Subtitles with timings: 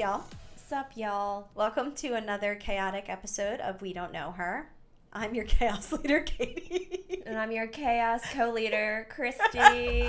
[0.00, 0.24] y'all?
[0.56, 1.50] Sup, y'all?
[1.54, 4.70] Welcome to another chaotic episode of We Don't Know Her.
[5.12, 7.22] I'm your chaos leader, Katie.
[7.26, 10.06] And I'm your chaos co leader, Christy.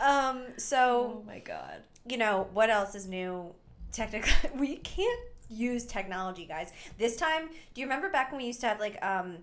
[0.00, 1.82] um, so, oh my god.
[2.08, 3.54] you know, what else is new?
[3.92, 6.72] Technically, we can't use technology, guys.
[6.98, 9.36] This time, do you remember back when we used to have like, um,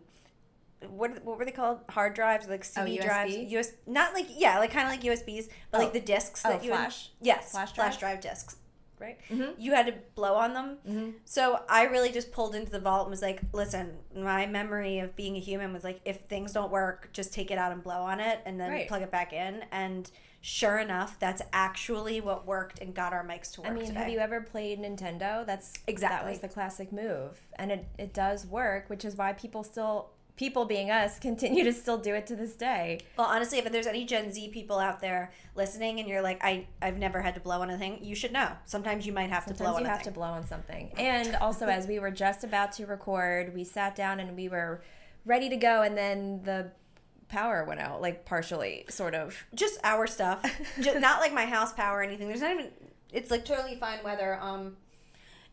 [0.89, 1.79] what, what were they called?
[1.89, 3.49] Hard drives, like CD Oh, drives, USB?
[3.57, 5.83] US, not like yeah, like kind of like USBs, but Oh.
[5.83, 7.09] like the discs Oh, that you would- flash?
[7.21, 8.57] yes, Flash flash drive discs,
[8.99, 9.17] right?
[9.29, 9.55] Mhm.
[9.57, 10.77] You had to blow on them.
[10.87, 11.13] Mhm.
[11.25, 15.15] So I really just pulled into the vault and was like, listen, my memory of
[15.15, 18.01] being a human was like, if things don't work, just take it out and blow
[18.01, 18.87] on it and then Right.
[18.87, 19.65] plug it back in.
[19.71, 20.09] And
[20.41, 23.99] sure enough, that's actually what worked and got our mics to work I mean, today.
[23.99, 25.43] have you ever played Nintendo?
[25.45, 27.41] That's exactly That was the classic move.
[27.55, 31.73] And it, it does work, which is why people still, people being us, continue to
[31.73, 33.01] still do it to this day.
[33.17, 36.67] well, honestly, if there's any Gen Z people out there listening and you're like, I,
[36.81, 38.51] I've never had to blow on a thing, you should know.
[38.65, 40.91] Sometimes you might have to blow Sometimes on you have to blow on something.
[40.97, 44.81] And also, as we were just about to record, we sat down and we were
[45.25, 46.71] ready to go, and then the
[47.27, 49.45] power went out, like partially, sort of.
[49.53, 50.43] just our stuff,
[50.81, 52.27] just not like my house power or anything.
[52.27, 52.71] There's not even.
[53.11, 54.37] It's like totally fine weather.
[54.41, 54.77] Um,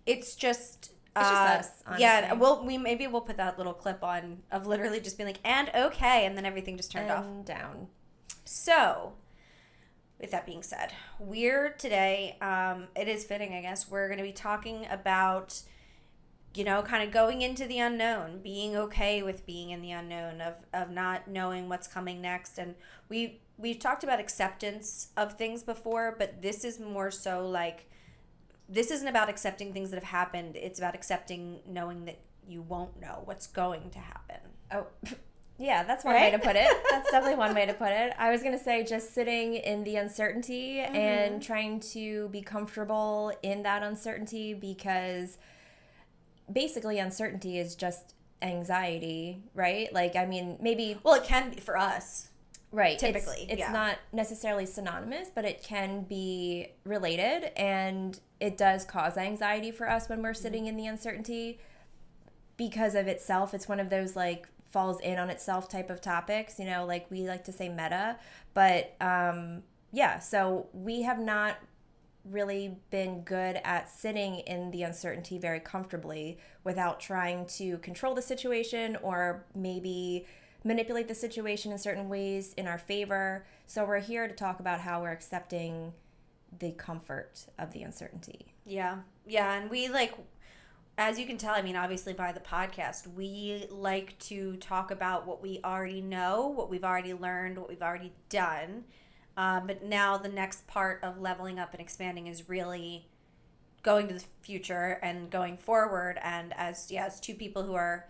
[0.06, 0.92] it's just.
[1.14, 4.66] It's just uh, us, Yeah, well, we maybe we'll put that little clip on of
[4.66, 7.26] literally just being like, and okay, and then everything just turned off.
[7.44, 7.88] down.
[8.44, 9.12] So,
[10.18, 12.36] with that being said, we're today.
[12.40, 13.90] Um, it is fitting, I guess.
[13.90, 15.60] We're going to be talking about,
[16.54, 20.40] you know, kind of going into the unknown, being okay with being in the unknown,
[20.40, 22.74] of of not knowing what's coming next, and
[23.10, 27.88] we we've talked about acceptance of things before, but this is more so like
[28.72, 30.56] this isn't about accepting things that have happened.
[30.56, 32.18] It's about accepting knowing that
[32.48, 34.36] you won't know what's going to happen.
[34.72, 34.86] Oh,
[35.58, 36.68] yeah, that's one way to put it.
[36.90, 38.14] That's definitely one way to put it.
[38.18, 40.96] I was going to say just sitting in the uncertainty Mm-hmm.
[40.96, 45.38] and trying to be comfortable in that uncertainty because
[46.50, 49.92] basically uncertainty is just anxiety, right?
[49.92, 52.28] Like, I mean, maybe Well, it can be for us.
[52.72, 52.98] Right.
[52.98, 53.70] Typically, It's, yeah.
[53.70, 57.52] not necessarily synonymous, but it can be related.
[57.58, 60.24] And it does cause anxiety for us when Mm-hmm.
[60.24, 61.58] we're sitting in the uncertainty
[62.56, 63.54] because of itself.
[63.54, 67.10] It's one of those like falls in on itself type of topics, you know, like
[67.10, 68.16] we like to say meta.
[68.54, 69.62] But um,
[69.92, 71.56] yeah, so we have not
[72.24, 78.22] really been good at sitting in the uncertainty very comfortably without trying to control the
[78.22, 80.24] situation or maybe
[80.64, 83.44] manipulate the situation in certain ways in our favor.
[83.66, 85.92] So we're here to talk about how we're accepting
[86.58, 88.54] the comfort of the uncertainty.
[88.64, 88.98] Yeah.
[89.26, 89.54] Yeah.
[89.54, 90.14] And we like,
[90.98, 95.26] as you can tell, I mean, obviously by the podcast, we like to talk about
[95.26, 98.84] what we already know, what we've already learned, what we've already done.
[99.36, 103.08] Um, but now the next part of leveling up and expanding is really
[103.82, 106.18] going to the future and going forward.
[106.22, 108.08] And as, yeah, as two people who are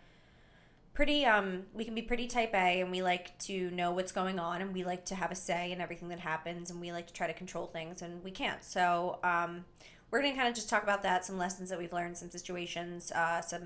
[0.94, 4.38] pretty um we can be pretty type A and we like to know what's going
[4.38, 7.06] on and we like to have a say in everything that happens and we like
[7.06, 8.62] to try to control things and we can't.
[8.62, 9.64] So um
[10.12, 12.30] we're going to kind of just talk about that, some lessons that we've learned, some
[12.30, 13.62] situations, uh, some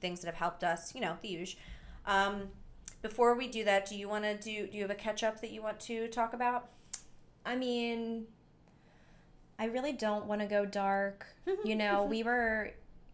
[0.00, 1.60] things that have helped us, you know, the usual.
[2.06, 2.48] Um,
[3.02, 5.42] before we do that, do you want to do, do you have a catch up
[5.42, 6.70] that you want to talk about?
[7.44, 8.26] I mean,
[9.58, 11.26] I really don't want to go dark.
[11.64, 12.70] You know, we were,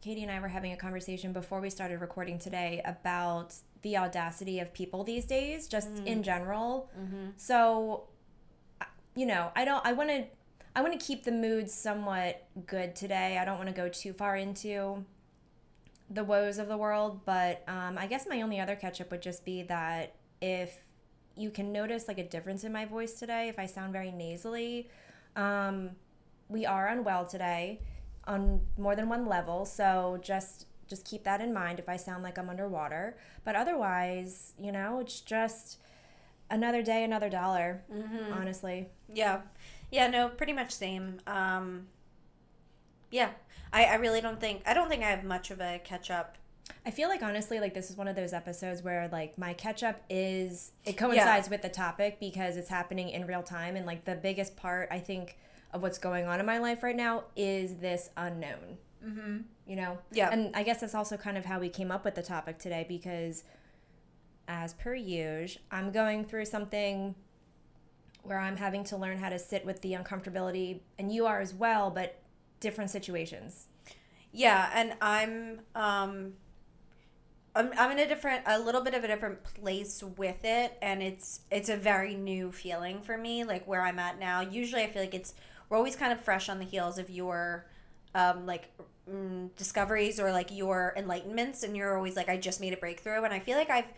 [0.06, 3.53] Katie and I were having a conversation before we started recording today about
[3.83, 6.89] the audacity of people these days, just in general.
[7.37, 8.05] So,
[9.16, 10.27] you know, I don't, I want to,
[10.77, 13.37] I want to keep the mood somewhat good today.
[13.37, 15.05] I don't want to go too far into
[16.09, 19.22] the woes of the world, but um, I guess my only other catch up would
[19.22, 20.84] just be that if
[21.34, 24.89] you can notice like a difference in my voice today, if I sound very nasally,
[25.34, 25.97] um,
[26.48, 27.81] we are unwell today
[28.27, 32.23] on more than one level, so just just keep that in mind if I sound
[32.23, 33.17] like I'm underwater.
[33.45, 35.78] But otherwise, you know, it's just
[36.51, 37.83] another day, another dollar.
[38.33, 39.41] Honestly, Yeah.
[39.91, 41.19] Yeah, no, pretty much same.
[41.27, 41.87] Um,
[43.11, 43.31] yeah.
[43.73, 46.37] I, I really don't think, I don't think I have much of a catch up.
[46.84, 49.83] I feel like honestly, like this is one of those episodes where like my catch
[49.83, 54.05] up is it coincides with the topic because it's happening in real time, and like
[54.05, 55.37] the biggest part I think
[55.72, 58.78] of what's going on in my life right now is this unknown.
[59.04, 59.36] Mm-hmm.
[59.66, 60.30] You know, Yeah.
[60.33, 62.84] and I guess that's also kind of how we came up with the topic today
[62.89, 63.45] because,
[64.48, 67.15] as per usual, I'm going through something
[68.22, 71.54] where I'm having to learn how to sit with the uncomfortability, and you are as
[71.54, 72.21] well, but
[72.60, 73.69] different situations.
[74.33, 76.34] Yeah, and I'm um
[77.54, 81.03] I'm, I'm in a different a little bit of a different place with it and
[81.03, 84.42] it's it's a very new feeling for me like where I'm at now.
[84.42, 85.33] Usually I feel like it's
[85.68, 87.66] we're always kind of fresh on the heels of your
[88.15, 88.72] um, like
[89.10, 93.22] mm, discoveries or like your enlightenments and you're always like i just made a breakthrough
[93.22, 93.89] and i feel like i've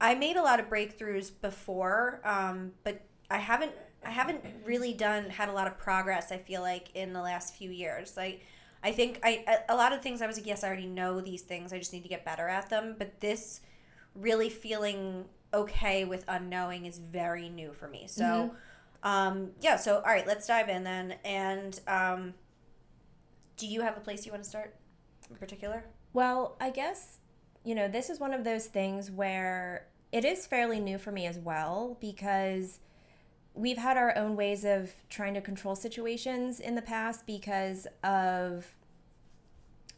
[0.00, 3.72] i made a lot of breakthroughs before um, but i haven't
[4.04, 7.54] i haven't really done had a lot of progress i feel like in the last
[7.54, 8.40] few years like
[8.82, 11.42] i think i a lot of things i was like yes i already know these
[11.42, 13.60] things i just need to get better at them but this
[14.14, 18.56] really feeling okay with unknowing is very new for me so Mhm.
[19.02, 21.14] Um yeah so all right let's dive in then.
[21.24, 22.34] And um
[23.56, 24.74] do you have a place you want to start
[25.28, 25.84] in particular?
[26.12, 27.18] Well, I guess,
[27.62, 31.26] you know, this is one of those things where it is fairly new for me
[31.26, 32.80] as well because
[33.54, 38.74] we've had our own ways of trying to control situations in the past because of,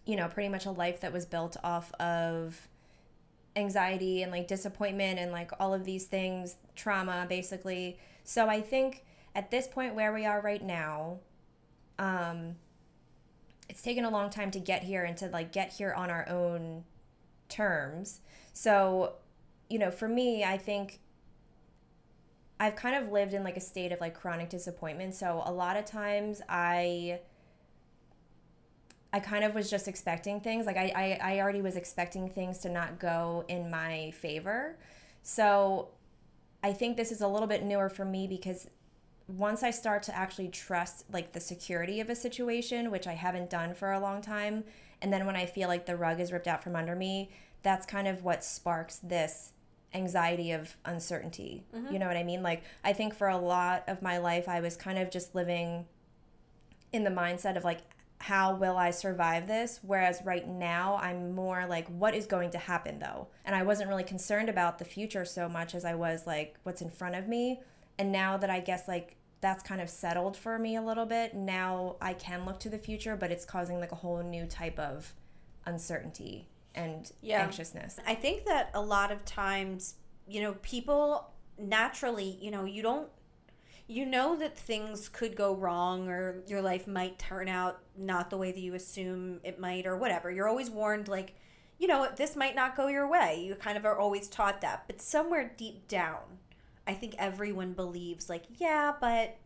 [0.04, 2.68] you know, pretty much a life that was built off of
[3.56, 7.98] anxiety and like disappointment and like all of these things, trauma basically.
[8.24, 9.04] So I think
[9.34, 11.18] at this point where we are right now,
[11.98, 12.56] um,
[13.68, 16.28] it's taken a long time to get here and to like get here on our
[16.28, 16.84] own
[17.48, 18.20] terms.
[18.52, 19.14] So,
[19.70, 21.00] you know, for me, I think
[22.60, 25.14] I've kind of lived in like a state of like chronic disappointment.
[25.14, 27.20] So a lot of times I
[29.12, 30.66] I kind of was just expecting things.
[30.66, 34.78] Like I, I, I already was expecting things to not go in my favor.
[35.22, 35.88] So
[36.62, 38.68] I think this is a little bit newer for me because
[39.28, 43.50] once I start to actually trust like the security of a situation, which I haven't
[43.50, 44.64] done for a long time,
[45.00, 47.30] and then when I feel like the rug is ripped out from under me,
[47.62, 49.52] that's kind of what sparks this
[49.94, 51.64] anxiety of uncertainty.
[51.74, 51.92] Mm-hmm.
[51.92, 52.42] You know what I mean?
[52.42, 55.86] Like I think for a lot of my life I was kind of just living
[56.92, 57.80] in the mindset of like
[58.22, 59.80] how will I survive this?
[59.82, 63.26] Whereas right now, I'm more like, what is going to happen though?
[63.44, 66.80] And I wasn't really concerned about the future so much as I was like, what's
[66.82, 67.60] in front of me.
[67.98, 71.34] And now that I guess like that's kind of settled for me a little bit,
[71.34, 74.78] now I can look to the future, but it's causing like a whole new type
[74.78, 75.14] of
[75.66, 76.46] uncertainty
[76.76, 77.42] and Yeah.
[77.42, 77.98] anxiousness.
[78.06, 79.96] I think that a lot of times,
[80.28, 83.08] you know, people naturally, you know, you don't
[83.92, 88.38] you know that things could go wrong or your life might turn out not the
[88.38, 90.30] way that you assume it might or whatever.
[90.30, 91.34] You're always warned like,
[91.78, 93.44] you know, this might not go your way.
[93.46, 94.84] You kind of are always taught that.
[94.86, 96.20] But somewhere deep down,
[96.86, 99.36] I think everyone believes like, yeah, but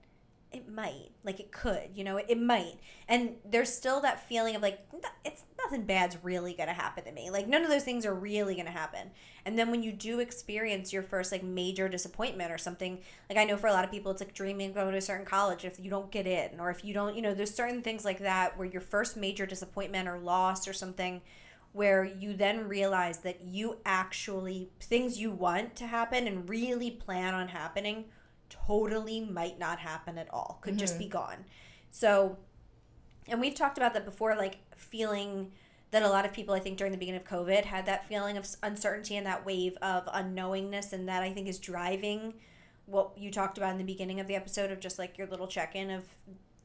[0.56, 2.76] it might like it could you know it, it might.
[3.08, 4.80] And there's still that feeling of like
[5.24, 7.30] it's nothing bad's really gonna happen to me.
[7.30, 9.10] Like none of those things are really gonna happen.
[9.44, 12.98] And then when you do experience your first like major disappointment or something
[13.28, 15.26] like i know for a lot of people it's like dreaming going to a certain
[15.26, 18.04] college if you don't get in or if you don't you know there's certain things
[18.04, 21.20] like that where your first major disappointment or loss or something
[21.72, 27.34] where you then realize that you actually things you want to happen and really plan
[27.34, 28.04] on happening
[28.66, 31.12] totally might not happen at all could just be mm-hmm.
[31.12, 31.44] gone.
[31.90, 32.36] So
[33.28, 35.52] and we've talked about that before like feeling
[35.90, 38.36] that a lot of people i think during the beginning of covid had that feeling
[38.36, 42.34] of uncertainty and that wave of unknowingness and that i think is driving
[42.86, 45.46] what you talked about in the beginning of the episode of just like your little
[45.46, 46.04] check-in of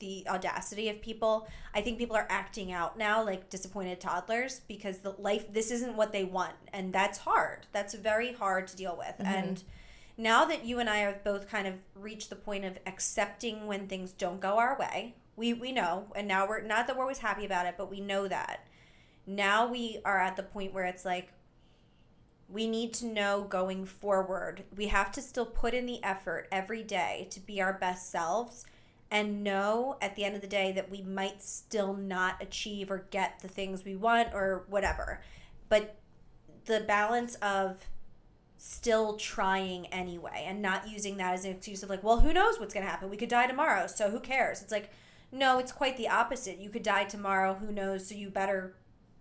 [0.02, 1.48] the audacity of people.
[1.76, 5.96] I think people are acting out now like disappointed toddlers because the life this isn't
[5.96, 7.68] what they want and that's hard.
[7.72, 9.26] That's very hard to deal with mm-hmm.
[9.26, 9.64] and
[10.18, 13.88] now that you and I have both kind of reached the point of accepting when
[13.88, 17.20] things don't go our way, we we know, and now we're not that we're always
[17.20, 18.68] happy about it, but we know that.
[19.26, 21.34] Now we are at the point where it's like
[22.50, 24.64] we need to know going forward.
[24.76, 28.66] We have to still put in the effort every day to be our best selves
[29.10, 33.06] and know at the end of the day that we might still not achieve or
[33.10, 35.22] get the things we want or whatever.
[35.70, 35.96] But
[36.66, 37.86] the balance of
[38.64, 42.60] still trying anyway and not using that as an excuse of like, well, who knows
[42.60, 43.10] what's going to happen?
[43.10, 44.62] We could die tomorrow, so who cares?
[44.62, 44.92] It's like,
[45.32, 46.60] no, it's quite the opposite.
[46.60, 48.08] You could die tomorrow, who knows?
[48.08, 48.76] So you better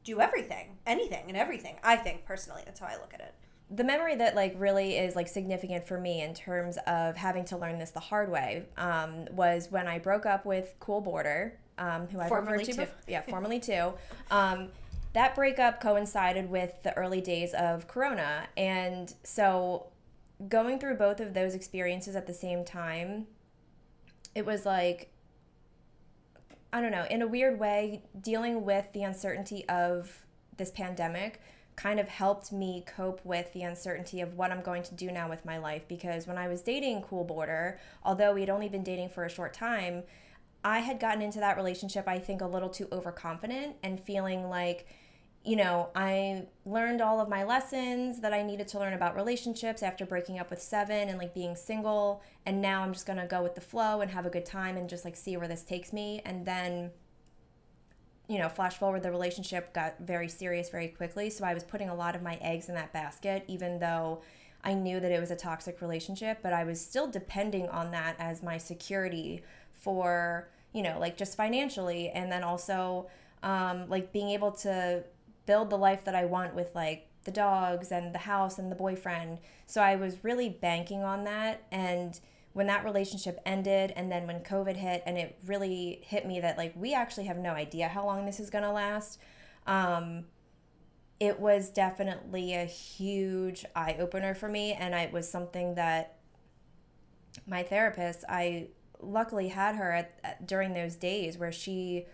[0.04, 1.76] do everything, anything and everything.
[1.82, 3.34] I think personally, that's how I look at it.
[3.70, 7.56] the memory that like really is like significant for me in terms of having to
[7.56, 12.08] learn this the hard way um, was when I broke up with Cool Border, um,
[12.08, 12.82] who I Formerly referred to, Two.
[12.82, 13.94] bef- yeah, formerly too.
[14.30, 14.68] Um,
[15.12, 19.86] that breakup coincided with the early days of Corona, and so
[20.48, 23.26] going through both of those experiences at the same time,
[24.34, 25.12] it was like
[26.72, 30.24] I don't know, in a weird way, dealing with the uncertainty of
[30.56, 31.40] this pandemic
[31.74, 35.28] kind of helped me cope with the uncertainty of what I'm going to do now
[35.28, 35.82] with my life.
[35.88, 39.52] Because when I was dating Cool Border, although we'd only been dating for a short
[39.52, 40.04] time,
[40.62, 44.86] I had gotten into that relationship, I think, a little too overconfident and feeling like
[45.44, 49.82] you know, I learned all of my lessons that I needed to learn about relationships
[49.82, 52.22] after breaking up with seven and like being single.
[52.44, 54.88] And now I'm just gonna go with the flow and have a good time and
[54.88, 56.20] just like see where this takes me.
[56.26, 56.90] And then,
[58.28, 61.30] you know, flash forward, the relationship got very serious very quickly.
[61.30, 64.20] So I was putting a lot of my eggs in that basket, even though
[64.62, 68.14] I knew that it was a toxic relationship, but I was still depending on that
[68.18, 69.42] as my security
[69.72, 72.10] for, you know, like just financially.
[72.10, 73.08] And then also,
[73.42, 75.02] um, like being able to
[75.50, 78.76] build the life that I want with like the dogs and the house and the
[78.76, 79.40] boyfriend.
[79.66, 81.64] So I was really banking on that.
[81.72, 82.20] And
[82.52, 86.56] when that relationship ended, and then when COVID hit, and it really hit me that
[86.56, 89.18] like we actually have no idea how long this is going to last.
[89.66, 90.26] Um,
[91.18, 94.74] it was definitely a huge eye opener for me.
[94.74, 96.18] And it was something that
[97.44, 98.68] my therapist, I
[99.00, 102.06] luckily had her at, at during those days where she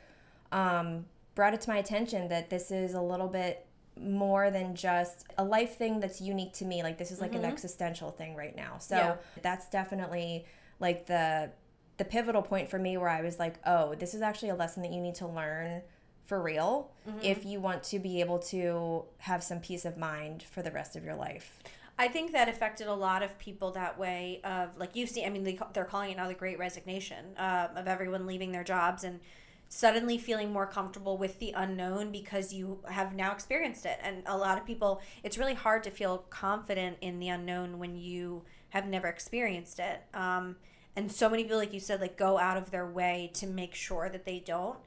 [0.52, 1.04] um,
[1.36, 3.64] brought it to my attention that this is a little bit
[4.00, 6.82] more than just a life thing that's unique to me.
[6.82, 7.44] Like this is like mm-hmm.
[7.44, 8.78] an existential thing right now.
[8.78, 9.16] So yeah.
[9.42, 10.46] that's definitely
[10.80, 11.52] like the
[11.98, 14.82] the pivotal point for me where I was like, oh, this is actually a lesson
[14.82, 15.80] that you need to learn
[16.26, 17.18] for real mm-hmm.
[17.22, 20.96] if you want to be able to have some peace of mind for the rest
[20.96, 21.58] of your life.
[21.98, 24.40] I think that affected a lot of people that way.
[24.44, 27.68] Of like you've seen, I mean, they, they're calling it now the Great Resignation uh,
[27.74, 29.20] of everyone leaving their jobs and
[29.68, 33.98] suddenly feeling more comfortable with the unknown because you have now experienced it.
[34.02, 37.96] And a lot of people, it's really hard to feel confident in the unknown when
[37.96, 40.02] you have never experienced it.
[40.14, 40.56] Um,
[40.94, 43.74] and so many people, like you said, like go out of their way to make
[43.74, 44.78] sure that they don't.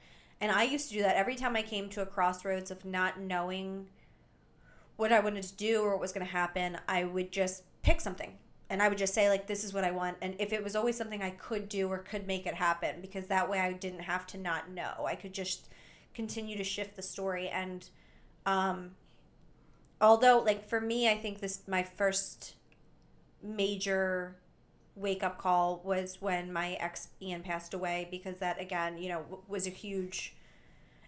[0.42, 3.20] And I used to do that every time I came to a crossroads of not
[3.20, 3.88] knowing
[4.96, 6.78] what I wanted to do or what was going to happen.
[6.88, 8.38] I would just pick something
[8.70, 10.76] and I would just say like this is what I want and if it was
[10.76, 14.02] always something I could do or could make it happen because that way I didn't
[14.02, 15.06] have to not know.
[15.06, 15.68] I could just
[16.14, 17.90] continue to shift the story and
[18.46, 18.92] um
[20.00, 22.56] although like for me I think this my first
[23.42, 24.36] major
[24.96, 29.42] wake up call was when my ex Ian passed away because that again, you know,
[29.48, 30.36] was a huge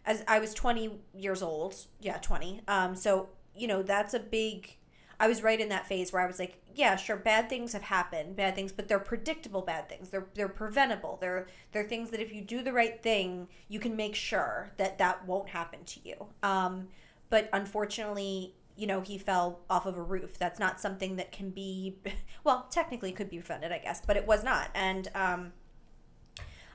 [0.06, 1.76] as I was 20 years old.
[2.00, 2.62] Yeah, 20.
[2.68, 4.78] Um so, you know, that's a big
[5.22, 7.84] I was right in that phase where I was like, yeah, sure, bad things have
[7.84, 10.10] happened, bad things, but they're predictable bad things.
[10.10, 11.20] They're they're preventable.
[11.22, 14.98] They're they're things that if you do the right thing, you can make sure that
[14.98, 16.26] that won't happen to you.
[16.42, 16.88] Um,
[17.30, 20.40] but unfortunately, you know, he fell off of a roof.
[20.40, 21.98] That's not something that can be,
[22.44, 24.72] well, technically could be prevented, I guess, but it was not.
[24.74, 25.54] And um,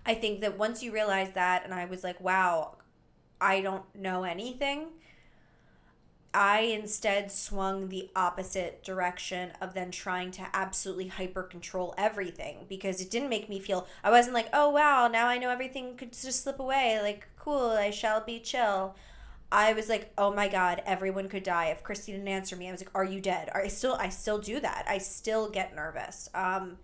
[0.07, 2.76] I think that once you realize that, and I was like, wow,
[3.41, 4.91] I don't know anything
[6.35, 13.00] I instead swung the opposite direction of then trying to absolutely hyper control everything because
[13.00, 16.12] it didn't make me feel I wasn't like, "Oh wow, now I know everything could
[16.12, 17.00] just slip away.
[17.02, 18.97] Like, cool, I shall be chill."
[19.50, 22.73] I was like, "Oh my god, everyone could die if Christy didn't answer me." I
[22.73, 24.85] was like, "Are you dead?" Are I still I still do that.
[24.88, 26.28] I still get nervous.
[26.35, 26.78] Um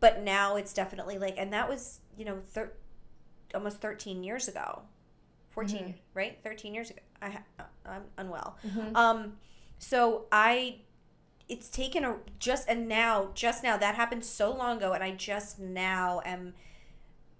[0.00, 2.72] but now it's definitely like and that was, you know, thir-
[3.54, 4.82] almost 13 years ago.
[5.54, 5.90] 14, mm-hmm.
[6.14, 6.38] right?
[6.42, 7.00] 13 years ago.
[7.22, 7.38] I
[7.86, 8.58] I'm unwell.
[8.66, 8.96] Mm-hmm.
[8.96, 9.34] Um,
[9.78, 10.76] so I,
[11.48, 15.12] it's taken a just and now just now that happened so long ago, and I
[15.12, 16.54] just now am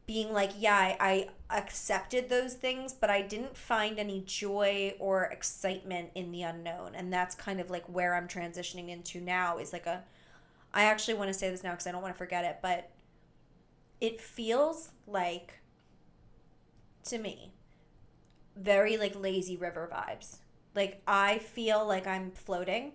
[0.07, 5.25] being like, yeah, I, I accepted those things, but I didn't find any joy or
[5.25, 9.59] excitement in the unknown, and that's kind of like where I'm transitioning into now.
[9.59, 10.05] Is like a,
[10.73, 12.91] I actually want to say this now because I don't want to forget it, but
[14.01, 15.61] it feels like
[17.05, 17.54] to me
[18.57, 20.39] very like lazy river vibes.
[20.75, 22.93] Like I feel like I'm floating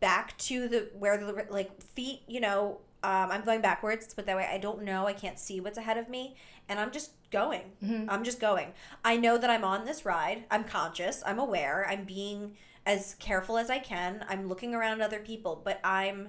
[0.00, 4.36] back to the where the like feet, you know, um, I'm going backwards, but that
[4.36, 6.36] way I don't know, I can't see what's ahead of me,
[6.68, 7.72] and I'm just going.
[7.82, 8.10] Mm-hmm.
[8.10, 8.72] I'm just going.
[9.04, 10.44] I know that I'm on this ride.
[10.50, 11.22] I'm conscious.
[11.26, 11.86] I'm aware.
[11.88, 14.24] I'm being as careful as I can.
[14.28, 16.28] I'm looking around other people, but I'm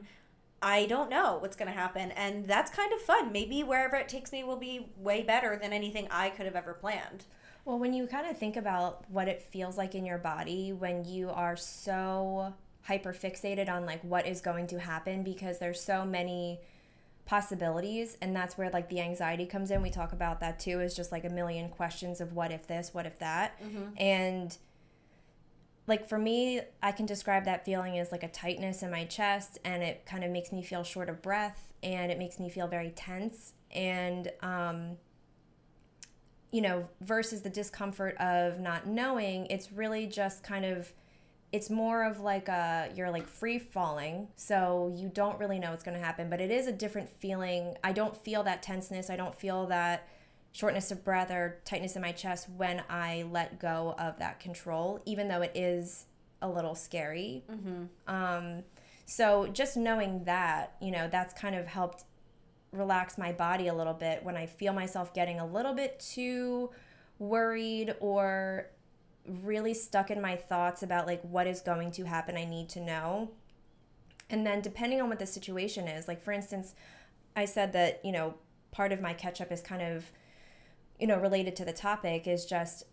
[0.62, 2.12] I don't know what's going to happen.
[2.12, 3.32] And that's kind of fun.
[3.32, 6.74] Maybe wherever it takes me will be way better than anything I could have ever
[6.74, 7.25] planned.
[7.67, 11.03] Well, when you kind of think about what it feels like in your body when
[11.03, 16.05] you are so hyper fixated on like what is going to happen because there's so
[16.05, 16.62] many
[17.25, 19.81] possibilities and that's where like the anxiety comes in.
[19.81, 22.93] We talk about that too is just like a million questions of what if this
[22.93, 23.62] what if that.
[23.62, 23.83] Mm-hmm.
[23.97, 24.57] and
[25.88, 29.57] like for me i can describe that feeling as like a tightness in my chest
[29.65, 32.67] and it kind of makes me feel short of breath and it makes me feel
[32.67, 33.55] very tense.
[33.71, 34.97] And um
[36.51, 40.94] you know, versus the discomfort of not knowing, it's really just kind of
[41.54, 45.82] it's more of like a you're like free falling so you don't really know what's
[45.82, 49.16] going to happen but it is a different feeling i don't feel that tenseness i
[49.16, 50.06] don't feel that
[50.58, 55.00] shortness of breath or tightness in my chest when I let go of that control,
[55.06, 56.06] even though it is
[56.42, 57.44] a little scary.
[57.48, 57.84] Mm-hmm.
[58.08, 58.63] Um,
[59.06, 62.06] so just knowing that, you know, that's kind of helped
[62.77, 66.69] relax my body a little bit when I feel myself getting a little bit too
[67.19, 68.69] worried or
[69.43, 72.79] really stuck in my thoughts about like what is going to happen I need to
[72.79, 73.31] know.
[74.29, 76.75] And then depending on what the situation is, like for instance,
[77.36, 78.36] I said that, you know,
[78.72, 80.12] part of my catch up is kind of
[81.00, 82.84] you know related to the topic is just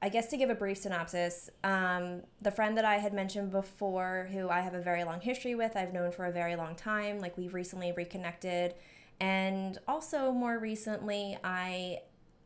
[0.00, 4.28] I guess to give a brief synopsis, um, the friend that I had mentioned before,
[4.32, 7.18] who I have a very long history with, I've known for a very long time,
[7.18, 8.74] like we've recently reconnected.
[9.20, 12.02] And also, more recently, I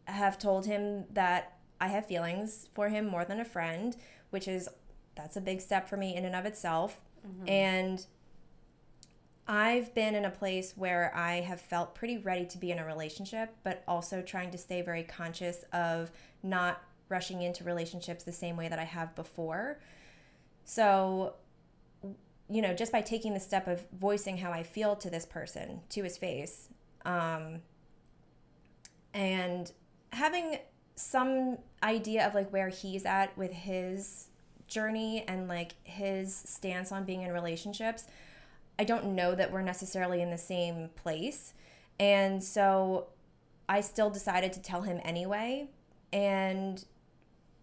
[0.06, 3.96] have told him that I have feelings for him more than a friend,
[4.30, 4.68] which is
[5.14, 7.00] that's a big step for me in and of itself.
[7.26, 7.48] Mm-hmm.
[7.48, 8.06] And
[9.46, 12.86] I've been in a place where I have felt pretty ready to be in a
[12.86, 16.10] relationship, but also trying to stay very conscious of
[16.42, 19.78] not rushing into relationships the same way that I have before.
[20.64, 21.34] So,
[22.48, 25.80] you know, just by taking the step of voicing how I feel to this person,
[25.90, 26.68] to his face,
[27.04, 27.62] um,
[29.14, 29.72] and
[30.12, 30.58] having
[30.94, 34.28] some idea of like where he's at with his
[34.68, 38.06] journey and like his stance on being in relationships,
[38.78, 41.54] I don't know that we're necessarily in the same place.
[42.00, 43.08] And so
[43.68, 45.68] I still decided to tell him anyway.
[46.12, 46.84] And,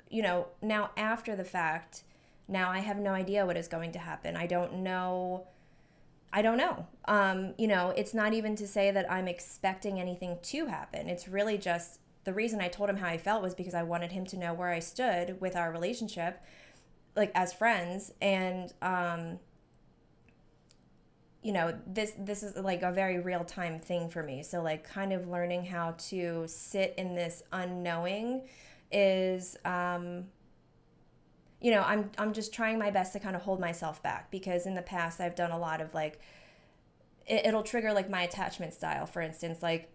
[0.09, 2.03] you know, now after the fact,
[2.47, 4.35] now I have no idea what is going to happen.
[4.35, 5.47] I don't know.
[6.33, 6.87] I don't know.
[7.05, 11.09] Um, you know, it's not even to say that I'm expecting anything to happen.
[11.09, 14.11] It's really just the reason I told him how I felt was because I wanted
[14.11, 16.43] him to know where I stood with our relationship,
[17.15, 18.13] like as friends.
[18.21, 19.39] And, um,
[21.41, 24.83] you know this this is like a very real time thing for me so like
[24.83, 28.41] kind of learning how to sit in this unknowing
[28.91, 30.25] is um
[31.61, 34.65] you know i'm i'm just trying my best to kind of hold myself back because
[34.65, 36.19] in the past i've done a lot of like
[37.27, 39.91] it, it'll trigger like my attachment style for instance like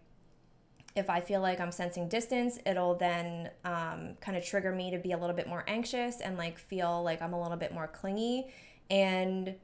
[0.95, 4.97] if I feel like I'm sensing distance, it'll then um, kind of trigger me to
[4.97, 7.87] be a little bit more anxious and like feel like I'm a little bit more
[7.87, 8.47] clingy.
[8.89, 9.55] And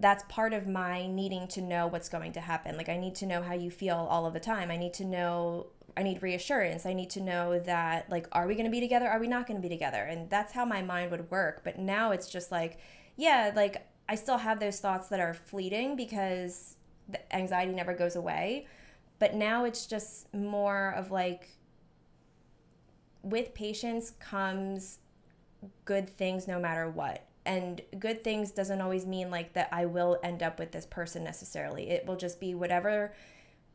[0.00, 2.76] that's part of my needing to know what's going to happen.
[2.76, 4.70] Like, I need to know how you feel all of the time.
[4.70, 6.86] I need to know, I need reassurance.
[6.86, 9.06] I need to know that, like, are we going to be together?
[9.08, 10.02] Are we not going to be together?
[10.02, 11.62] And that's how my mind would work.
[11.64, 12.78] But now it's just like,
[13.16, 16.76] yeah, like, I still have those thoughts that are fleeting because
[17.08, 18.66] the anxiety never goes away.
[19.18, 21.48] But now it's just more of like,
[23.22, 24.98] with patience comes
[25.84, 30.18] good things no matter what and good things doesn't always mean like that I will
[30.22, 31.90] end up with this person necessarily.
[31.90, 33.12] It will just be whatever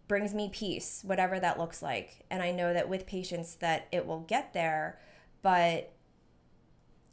[0.07, 2.25] brings me peace, whatever that looks like.
[2.29, 4.99] And I know that with patience that it will get there,
[5.41, 5.93] but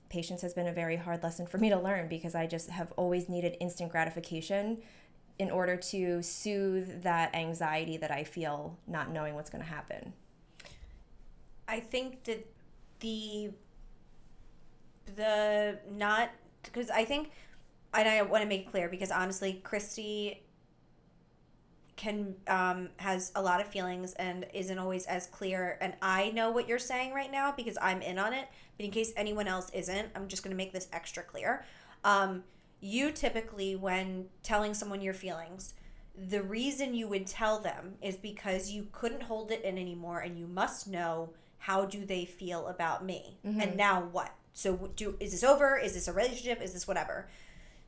[0.08, 2.92] patience has been a very hard lesson for me to learn because I just have
[2.92, 4.78] always needed instant gratification
[5.40, 10.12] in order to soothe that anxiety that I feel not knowing what's going to happen.
[11.66, 12.46] I think that
[13.00, 13.50] the
[15.16, 16.30] the not
[16.62, 17.32] because I think,
[17.92, 20.43] and I want to make clear because honestly, Christy
[21.96, 26.50] can um has a lot of feelings and isn't always as clear and I know
[26.50, 29.70] what you're saying right now because I'm in on it but in case anyone else
[29.72, 31.64] isn't I'm just going to make this extra clear
[32.04, 32.44] um
[32.80, 35.74] you typically when telling someone your feelings
[36.16, 40.38] the reason you would tell them is because you couldn't hold it in anymore and
[40.38, 43.60] you must know how do they feel about me mm-hmm.
[43.60, 45.76] and now what so do is this over?
[45.76, 46.62] Is this a relationship?
[46.62, 47.26] Is this whatever?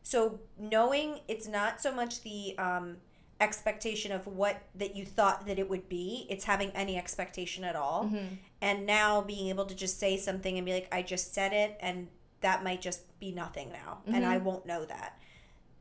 [0.03, 2.97] So knowing it's not so much the um,
[3.40, 6.27] expectation of what that you thought that it would be.
[6.31, 8.05] It's having any expectation at all.
[8.05, 8.35] Mm-hmm.
[8.61, 11.77] and now being able to just say something and be like i just said it
[11.81, 12.09] and
[12.40, 14.14] that might just be nothing now mm-hmm.
[14.14, 15.18] and i won't know that.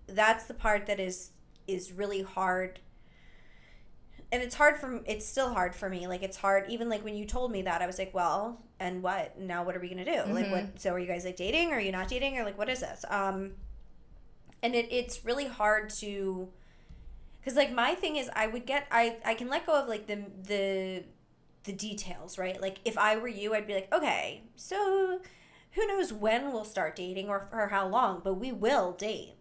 [0.07, 1.31] That's the part that is
[1.67, 2.79] is really hard.
[4.31, 6.07] And it's hard for it's still hard for me.
[6.07, 9.01] Like it's hard even like when you told me that i was like well and
[9.01, 9.39] what?
[9.39, 10.11] Now what are we gonna do?
[10.11, 10.33] Mm-hmm.
[10.33, 11.71] like what so are you guys like dating?
[11.71, 12.37] Or are you not dating?
[12.37, 13.05] Or like what is this?
[13.09, 13.53] Um
[14.61, 16.49] and it, it's really hard to
[17.45, 20.07] because like my thing is i would get i i can let go of like
[20.07, 21.03] the the
[21.65, 22.61] the details right?
[22.61, 25.19] Like if i were you i'd be like okay so
[25.71, 29.33] who knows when we'll start dating or for how long but we will date.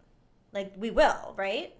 [0.51, 1.73] Like we will right?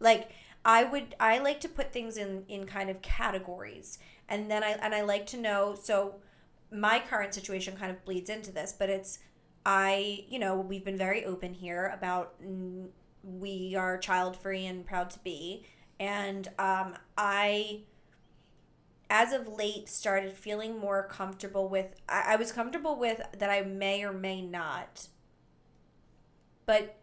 [0.00, 0.30] Like
[0.64, 4.70] I would I like to put things in in kind of categories and then I
[4.70, 6.16] and I like to know so
[6.70, 9.18] my current situation kind of bleeds into this but it's
[9.64, 12.34] I you know we've been very open here about
[13.22, 15.64] we are child free and proud to be
[16.00, 17.82] and um I
[19.12, 23.60] as of late started feeling more comfortable with I, I was comfortable with that I
[23.60, 25.08] may or may not.
[26.64, 26.96] But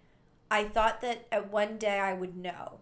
[0.49, 2.79] I thought that at one day I would know.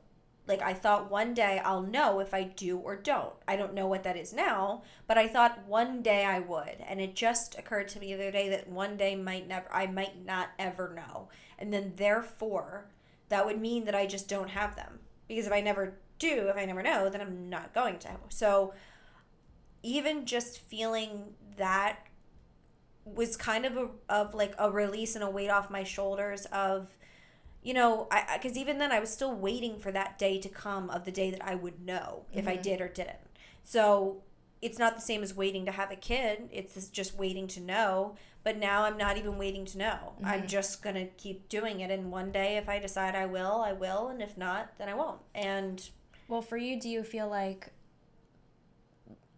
[0.48, 3.34] Like I thought one day I'll know if I do or don't.
[3.46, 6.78] I don't know what that is now, but I thought one day I would.
[6.88, 9.88] And it just occurred to me the other day that one day might never I
[9.88, 11.28] might not ever know.
[11.60, 12.86] And then therefore
[13.30, 15.00] that would mean that I just don't have them.
[15.28, 18.10] Because if I never do, if I never know, then I'm not going to.
[18.30, 18.74] So
[19.84, 22.00] even just feeling that
[23.06, 26.90] was kind of a of like a release and a weight off my shoulders of
[27.64, 30.90] you know, I because even then I was still waiting for that day to come
[30.90, 32.50] of the day that I would know if mm-hmm.
[32.50, 33.18] I did or didn't.
[33.64, 34.22] So
[34.62, 36.50] it's not the same as waiting to have a kid.
[36.52, 38.16] It's just waiting to know.
[38.44, 40.14] But now I'm not even waiting to know.
[40.16, 40.26] Mm-hmm.
[40.26, 41.92] I'm just gonna keep doing it.
[41.92, 44.08] And one day, if I decide I will, I will.
[44.08, 45.20] And if not, then I won't.
[45.36, 45.88] And
[46.28, 47.72] well, for you, do you feel like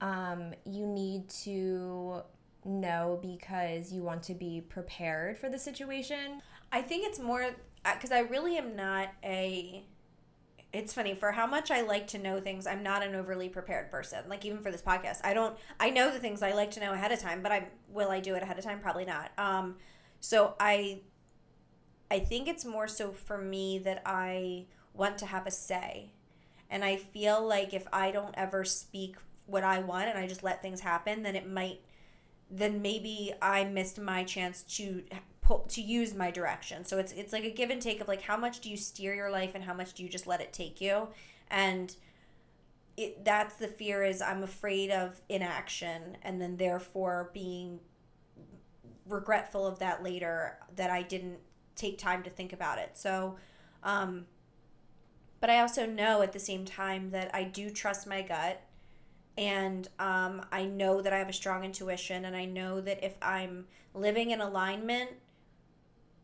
[0.01, 2.21] um, you need to
[2.65, 6.41] know because you want to be prepared for the situation?
[6.71, 9.83] I think it's more because I really am not a.
[10.71, 12.67] It's funny for how much I like to know things.
[12.67, 14.19] I'm not an overly prepared person.
[14.27, 15.57] Like even for this podcast, I don't.
[15.79, 18.19] I know the things I like to know ahead of time, but I will I
[18.19, 18.79] do it ahead of time?
[18.79, 19.31] Probably not.
[19.37, 19.77] Um,
[20.19, 21.01] so I.
[22.11, 26.11] I think it's more so for me that I want to have a say,
[26.69, 30.43] and I feel like if I don't ever speak what I want and I just
[30.43, 31.81] let things happen, then it might.
[32.51, 35.03] Then maybe I missed my chance to
[35.49, 36.85] pull to use my direction.
[36.85, 39.15] So it's it's like a give and take of like how much do you steer
[39.15, 41.07] your life and how much do you just let it take you,
[41.49, 41.95] and
[42.95, 47.79] it that's the fear is I'm afraid of inaction and then therefore being
[49.07, 51.39] regretful of that later that I didn't
[51.75, 52.91] take time to think about it.
[52.95, 53.37] So,
[53.81, 54.27] um,
[55.39, 58.61] but I also know at the same time that I do trust my gut
[59.35, 63.15] and um, I know that I have a strong intuition, and I know that if
[63.21, 65.11] I'm living in alignment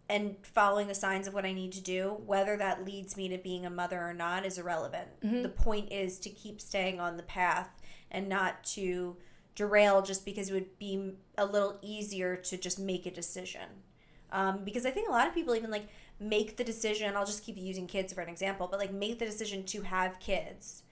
[0.08, 3.38] and following the signs of what I need to do, whether that leads me to
[3.38, 5.08] being a mother or not is irrelevant.
[5.24, 5.42] Mm-hmm.
[5.42, 7.70] The point is to keep staying on the path
[8.12, 9.18] and not to
[9.56, 13.68] derail just because it would be a little easier to just make a decision.
[14.32, 15.88] Um, because I think a lot of people even like
[16.20, 19.26] make the decision, I'll just keep using kids for an example, but like make the
[19.26, 20.84] decision to have kids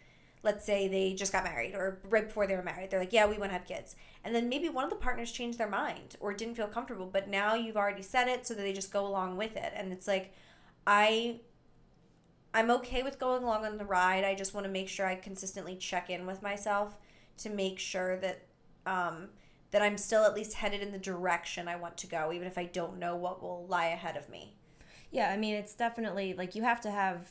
[0.43, 3.25] let's say they just got married or right before they were married they're like yeah
[3.25, 3.95] we want to have kids.
[4.25, 7.27] And then maybe one of the partners changed their mind or didn't feel comfortable but
[7.27, 9.73] now you've already said it so that they just go along with it.
[9.75, 10.33] And it's like
[10.85, 11.39] i
[12.53, 15.15] i'm okay with going along on the ride i just want to make sure i
[15.15, 16.97] consistently check in with myself
[17.37, 18.43] to make sure that
[18.85, 19.29] um
[19.71, 22.57] that i'm still at least headed in the direction i want to go even if
[22.57, 24.55] i don't know what will lie ahead of me.
[25.13, 27.29] Yeah, I mean, it's definitely like you have to have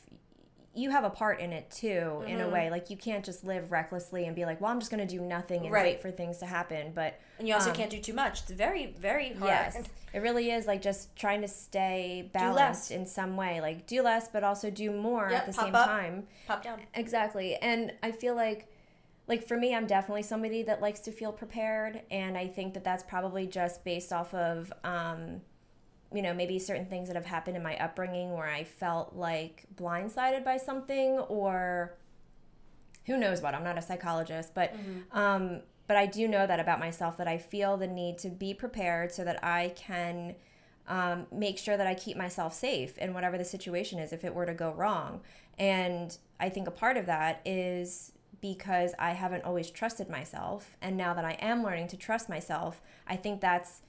[0.75, 2.27] you have a part in it too mm-hmm.
[2.27, 2.53] in a mm-hmm.
[2.53, 2.69] way.
[2.69, 5.21] Like you can't just live recklessly and be like well i'm just going to do
[5.21, 5.83] nothing and right.
[5.83, 8.41] wait for things to happen but and you also um, can't do too much.
[8.41, 9.49] It's very very hard.
[9.49, 9.83] Yes.
[10.13, 13.61] It really is like just trying to stay balanced in some way.
[13.61, 16.27] Like do less but also do more yep, at the same up, time.
[16.47, 16.81] Pop down.
[16.93, 17.55] Exactly.
[17.55, 18.67] And i feel like
[19.27, 22.83] like for me i'm definitely somebody that likes to feel prepared and i think that
[22.83, 25.39] that's probably just based off of um
[26.13, 29.65] you know, maybe certain things that have happened in my upbringing where I felt like
[29.75, 31.95] blindsided by something or
[33.05, 33.53] who knows what.
[33.53, 35.17] I'm not a psychologist, but mm-hmm.
[35.17, 38.53] um, but I do know that about myself that I feel the need to be
[38.53, 40.35] prepared so that I can
[40.87, 44.33] um, make sure that I keep myself safe in whatever the situation is if it
[44.33, 45.21] were to go wrong.
[45.57, 50.75] And I think a part of that is because I haven't always trusted myself.
[50.81, 53.81] And now that I am learning to trust myself, I think that's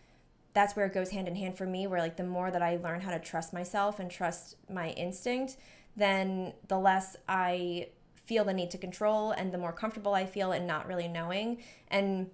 [0.55, 2.77] that's where it goes hand in hand for me where like the more that i
[2.77, 5.57] learn how to trust myself and trust my instinct
[5.97, 7.89] then the less i
[8.25, 11.63] feel the need to control and the more comfortable i feel in not really knowing.
[11.89, 12.31] And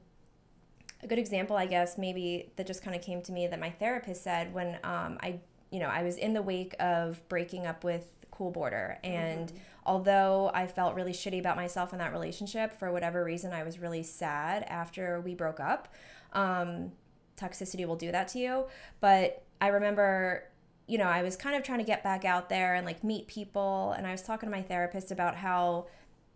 [1.02, 3.70] a good example i guess maybe that just kind of came to me that my
[3.70, 7.84] therapist said when um, i you know i was in the wake of breaking up
[7.84, 8.98] with cool border.
[9.02, 9.58] And mm-hmm.
[9.84, 13.78] although i felt really shitty about myself in that relationship for whatever reason i was
[13.78, 15.92] really sad after we broke up.
[16.32, 16.92] Um,
[17.40, 18.66] toxicity will do that to you.
[19.00, 20.44] But I remember,
[20.86, 23.26] you know, I was kind of trying to get back out there and like meet
[23.26, 23.94] people.
[23.96, 25.86] And I was talking to my therapist about how,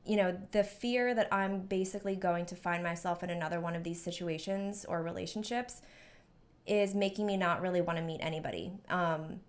[0.04, 3.84] you know, the fear that I'm basically going to find myself in another one of
[3.84, 5.82] these situations or relationships
[6.66, 8.72] is making me not really want to meet anybody.
[8.88, 9.40] Um,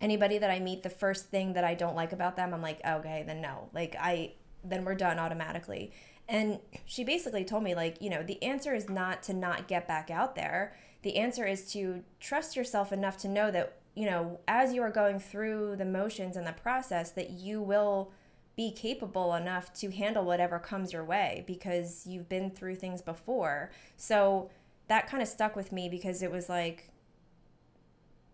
[0.00, 2.80] anybody that I meet, the first thing that I don't like about them, I'm like,
[2.86, 3.68] okay, then no.
[3.72, 4.34] Like, I,
[4.64, 5.92] then we're done automatically.
[6.28, 9.88] And she basically told me, like, you know, the answer is not to not get
[9.88, 10.76] back out there.
[11.02, 14.90] The answer is to trust yourself enough to know that, you know, as you are
[14.90, 18.12] going through the motions and the process, that you will
[18.56, 23.70] be capable enough to handle whatever comes your way because you've been through things before.
[23.96, 24.50] So
[24.88, 26.90] that kind of stuck with me because it was like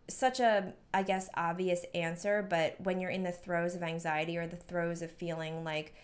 [0.08, 4.46] such a I guess obvious answer, but when you're in the throes of anxiety or
[4.46, 5.94] the throes of feeling like,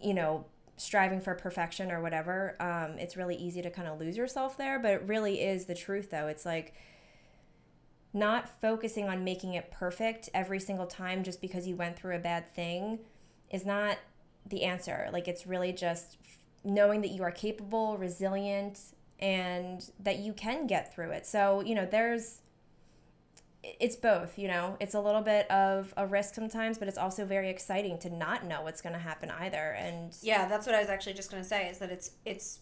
[0.00, 0.44] you know,
[0.76, 4.78] striving for perfection or whatever, um, it's really easy to kind of lose yourself there.
[4.78, 6.26] But it really is the truth, though.
[6.26, 6.74] It's like
[8.12, 12.18] not focusing on making it perfect every single time just because you went through a
[12.20, 13.00] bad thing
[13.50, 13.98] is not
[14.46, 15.08] the answer.
[15.12, 16.16] Like, it's really just
[16.64, 18.80] knowing that you are capable, resilient,
[19.18, 21.26] and that you can get through it.
[21.26, 22.40] So, you know, there's
[23.80, 24.76] it's both, you know.
[24.80, 28.44] It's a little bit of a risk sometimes, but it's also very exciting to not
[28.44, 29.76] know what's going to happen either.
[29.78, 32.60] And yeah, that's what I was actually just going to say is that it's it's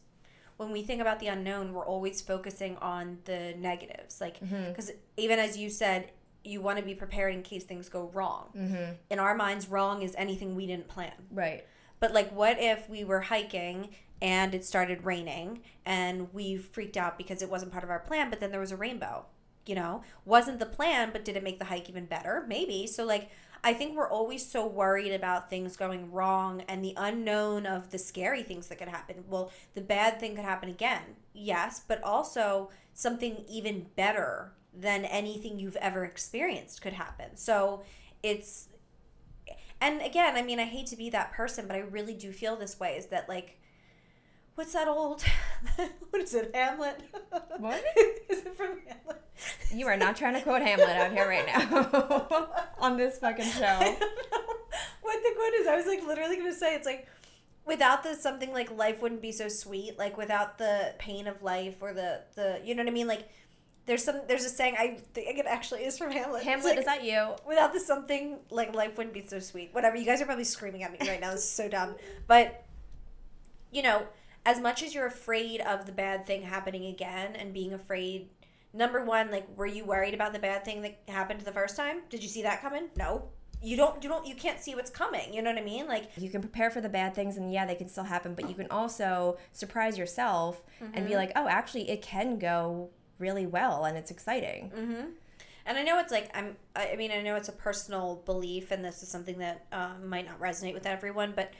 [0.56, 4.20] when we think about the unknown, we're always focusing on the negatives.
[4.20, 4.98] Like because mm-hmm.
[5.16, 6.10] even as you said,
[6.44, 8.48] you want to be prepared in case things go wrong.
[8.56, 8.92] Mm-hmm.
[9.10, 11.12] In our minds, wrong is anything we didn't plan.
[11.30, 11.64] Right.
[12.00, 17.16] But like, what if we were hiking and it started raining and we freaked out
[17.16, 19.26] because it wasn't part of our plan, but then there was a rainbow?
[19.66, 22.44] You know, wasn't the plan, but did it make the hike even better?
[22.48, 22.86] Maybe.
[22.86, 23.30] So, like,
[23.64, 27.98] I think we're always so worried about things going wrong and the unknown of the
[27.98, 29.24] scary things that could happen.
[29.28, 35.58] Well, the bad thing could happen again, yes, but also something even better than anything
[35.58, 37.36] you've ever experienced could happen.
[37.36, 37.84] So,
[38.22, 38.68] it's,
[39.80, 42.56] and again, I mean, I hate to be that person, but I really do feel
[42.56, 43.60] this way is that, like,
[44.54, 45.22] what's that old?
[46.10, 46.54] what is it?
[46.54, 47.00] Hamlet.
[47.58, 47.82] What
[48.28, 49.22] is it from Hamlet?
[49.70, 53.78] You are not trying to quote Hamlet out here right now on this fucking show.
[55.02, 55.66] what the quote is?
[55.66, 57.08] I was like literally gonna say it's like
[57.64, 59.98] without the something like life wouldn't be so sweet.
[59.98, 63.28] Like without the pain of life or the the you know what I mean like.
[63.84, 64.20] There's some.
[64.28, 64.76] There's a saying.
[64.78, 66.44] I think it actually is from Hamlet.
[66.44, 67.34] Hamlet, like, is that you?
[67.44, 69.70] Without the something like life wouldn't be so sweet.
[69.74, 69.96] Whatever.
[69.96, 71.32] You guys are probably screaming at me right now.
[71.32, 71.96] This is so dumb.
[72.28, 72.64] But
[73.72, 74.06] you know,
[74.44, 78.28] as much as you're afraid of the bad thing happening again and being afraid
[78.72, 82.00] number one like were you worried about the bad thing that happened the first time
[82.08, 83.28] did you see that coming no
[83.62, 86.10] you don't you don't you can't see what's coming you know what i mean like
[86.16, 88.54] you can prepare for the bad things and yeah they can still happen but you
[88.54, 90.86] can also surprise yourself mm-hmm.
[90.94, 91.20] and be mm-hmm.
[91.20, 95.06] like oh actually it can go really well and it's exciting mm-hmm.
[95.64, 98.84] and i know it's like i'm i mean i know it's a personal belief and
[98.84, 101.52] this is something that um, might not resonate with everyone but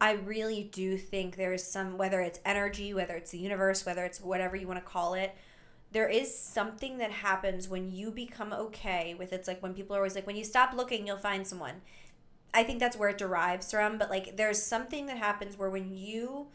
[0.00, 4.04] I really do think there is some, whether it's energy, whether it's the universe, whether
[4.04, 5.36] it's whatever you want to call it,
[5.92, 9.98] there is something that happens when you become okay with it's like when people are
[9.98, 11.82] always like, when you stop looking, you'll find someone.
[12.54, 15.94] I think that's where it derives from, but like there's something that happens where when
[15.94, 16.48] you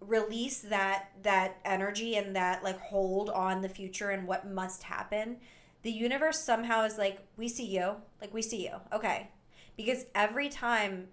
[0.00, 5.38] release that that energy and that like hold on the future and what must happen,
[5.82, 8.74] the universe somehow is like, we see you, like we see you.
[8.92, 9.30] Okay.
[9.76, 11.08] Because every time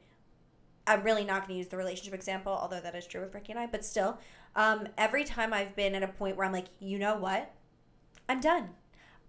[0.86, 3.52] I'm really not going to use the relationship example, although that is true with Ricky
[3.54, 4.19] and I, but still,
[4.56, 7.52] um, every time I've been at a point where I'm like, you know what?
[8.28, 8.69] I'm done.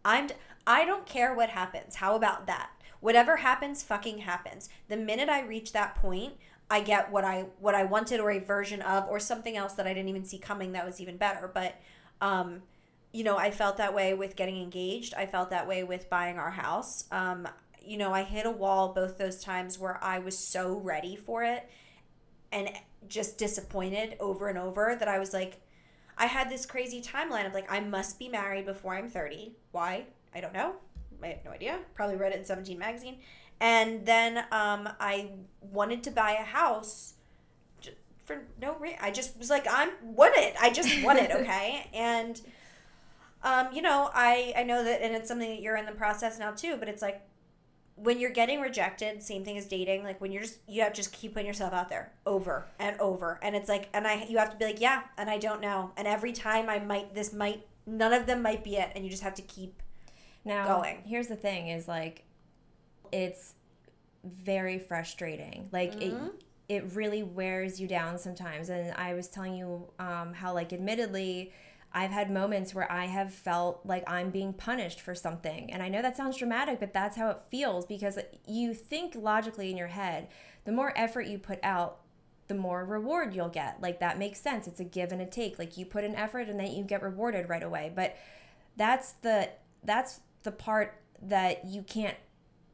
[0.04, 0.34] I'm d-
[0.66, 1.96] I don't care what happens.
[1.96, 2.70] How about that?
[3.00, 4.68] Whatever happens, fucking happens.
[4.88, 6.34] The minute I reach that point,
[6.70, 9.86] I get what I what I wanted or a version of or something else that
[9.86, 11.50] I didn't even see coming that was even better.
[11.52, 11.80] But
[12.20, 12.62] um,
[13.12, 15.14] you know, I felt that way with getting engaged.
[15.14, 17.04] I felt that way with buying our house.
[17.12, 17.46] Um,
[17.86, 21.44] you know, I hit a wall both those times where I was so ready for
[21.44, 21.68] it
[22.52, 22.70] and
[23.08, 25.60] just disappointed over and over that I was like,
[26.16, 29.52] I had this crazy timeline of like, I must be married before I'm 30.
[29.72, 30.04] Why?
[30.34, 30.74] I don't know.
[31.22, 31.78] I have no idea.
[31.94, 33.18] Probably read it in 17 magazine.
[33.60, 37.14] And then um, I wanted to buy a house
[38.24, 38.98] for no reason.
[39.00, 40.54] I just was like, I'm want it.
[40.60, 41.88] I just want it, okay?
[41.92, 42.40] and
[43.42, 46.38] um, you know, I I know that, and it's something that you're in the process
[46.38, 46.76] now too.
[46.78, 47.22] But it's like
[47.96, 50.96] when you're getting rejected, same thing as dating, like when you're just you have to
[50.96, 53.38] just keep putting yourself out there over and over.
[53.42, 55.92] And it's like and I you have to be like, yeah, and I don't know.
[55.96, 59.10] And every time I might this might none of them might be it and you
[59.10, 59.82] just have to keep
[60.44, 61.02] now going.
[61.04, 62.24] Here's the thing is like
[63.12, 63.54] it's
[64.24, 65.68] very frustrating.
[65.70, 66.26] Like mm-hmm.
[66.26, 66.32] it
[66.68, 68.70] it really wears you down sometimes.
[68.70, 71.52] And I was telling you um, how like admittedly
[71.94, 75.72] I've had moments where I have felt like I'm being punished for something.
[75.72, 79.70] And I know that sounds dramatic, but that's how it feels because you think logically
[79.70, 80.26] in your head,
[80.64, 82.00] the more effort you put out,
[82.48, 83.80] the more reward you'll get.
[83.80, 84.66] Like that makes sense.
[84.66, 85.56] It's a give and a take.
[85.56, 87.92] Like you put an effort and then you get rewarded right away.
[87.94, 88.16] But
[88.76, 89.50] that's the
[89.84, 92.16] that's the part that you can't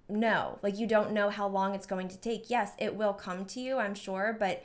[0.08, 0.58] know.
[0.62, 2.48] Like you don't know how long it's going to take.
[2.48, 4.64] Yes, it will come to you, I'm sure, but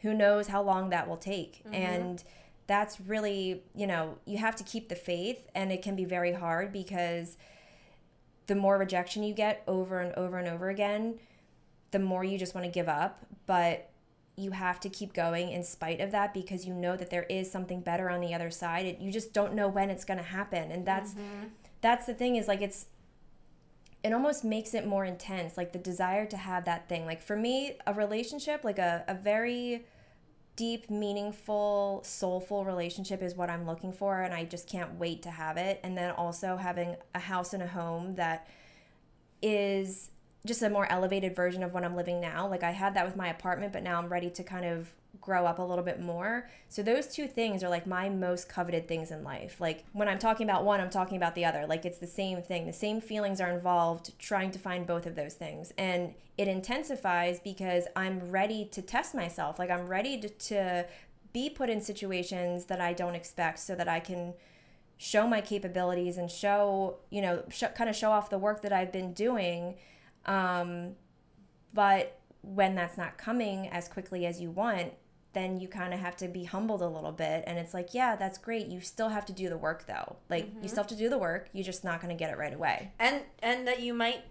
[0.00, 1.62] who knows how long that will take.
[1.64, 1.74] Mm-hmm.
[1.74, 2.24] And
[2.70, 6.32] that's really, you know, you have to keep the faith and it can be very
[6.32, 7.36] hard because
[8.46, 11.18] the more rejection you get over and over and over again,
[11.90, 13.26] the more you just want to give up.
[13.46, 13.90] But
[14.36, 17.50] you have to keep going in spite of that because you know that there is
[17.50, 18.86] something better on the other side.
[18.86, 20.70] It, you just don't know when it's going to happen.
[20.70, 21.48] And that's mm-hmm.
[21.80, 22.86] that's the thing is like it's
[24.04, 27.36] it almost makes it more intense like the desire to have that thing like for
[27.36, 29.84] me a relationship like a, a very
[30.60, 35.30] deep meaningful soulful relationship is what i'm looking for and i just can't wait to
[35.30, 38.46] have it and then also having a house and a home that
[39.40, 40.10] is
[40.46, 42.48] just a more elevated version of what I'm living now.
[42.48, 44.88] Like I had that with my apartment, but now I'm ready to kind of
[45.20, 46.48] grow up a little bit more.
[46.68, 49.60] So those two things are like my most coveted things in life.
[49.60, 51.66] Like when I'm talking about one, I'm talking about the other.
[51.66, 52.66] Like it's the same thing.
[52.66, 55.72] The same feelings are involved trying to find both of those things.
[55.76, 59.58] And it intensifies because I'm ready to test myself.
[59.58, 60.86] Like I'm ready to, to
[61.32, 64.34] be put in situations that I don't expect so that I can
[64.96, 68.72] show my capabilities and show, you know, sh- kind of show off the work that
[68.72, 69.76] I've been doing
[70.26, 70.96] um,
[71.72, 74.92] but when that's not coming as quickly as you want,
[75.32, 77.44] then you kind of have to be humbled a little bit.
[77.46, 78.66] And it's like, yeah, that's great.
[78.66, 80.16] You still have to do the work though.
[80.28, 80.62] Like mm-hmm.
[80.62, 81.48] you still have to do the work.
[81.52, 82.92] You're just not going to get it right away.
[82.98, 84.24] And and that you might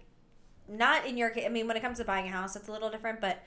[0.68, 1.44] not in your case.
[1.46, 3.20] I mean, when it comes to buying a house, it's a little different.
[3.20, 3.42] But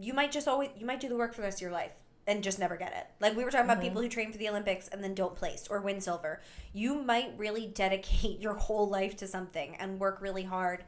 [0.00, 1.92] you might just always you might do the work for the rest of your life
[2.26, 3.06] and just never get it.
[3.20, 3.88] Like we were talking about mm-hmm.
[3.88, 6.40] people who train for the Olympics and then don't place or win silver.
[6.72, 10.84] You might really dedicate your whole life to something and work really hard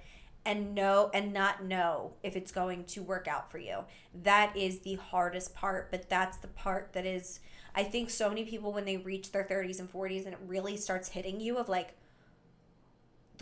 [0.46, 3.80] and know and not know if it's going to work out for you.
[4.22, 7.40] That is the hardest part, but that's the part that is
[7.74, 10.78] I think so many people when they reach their 30s and 40s and it really
[10.78, 11.94] starts hitting you of like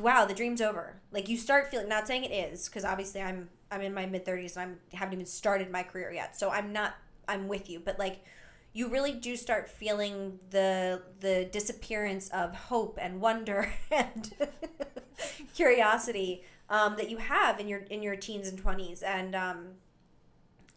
[0.01, 0.97] wow, the dream's over.
[1.13, 4.25] Like you start feeling not saying it is because obviously I'm I'm in my mid
[4.25, 6.37] 30s and I'm haven't even started my career yet.
[6.37, 6.95] So I'm not
[7.29, 8.25] I'm with you, but like
[8.73, 14.35] you really do start feeling the the disappearance of hope and wonder and
[15.55, 19.67] curiosity um, that you have in your in your teens and 20s and um,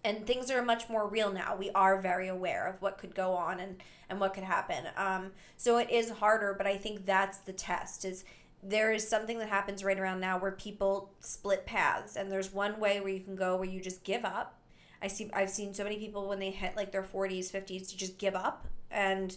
[0.04, 1.56] and things are much more real now.
[1.56, 4.86] We are very aware of what could go on and and what could happen.
[4.96, 8.24] Um, so it is harder but i think that's the test is
[8.64, 12.16] there is something that happens right around now where people split paths.
[12.16, 14.56] And there's one way where you can go where you just give up.
[15.02, 17.98] I see i've seen so many people when they hit like their 40s 50s to
[17.98, 18.68] just give up.
[18.90, 19.36] And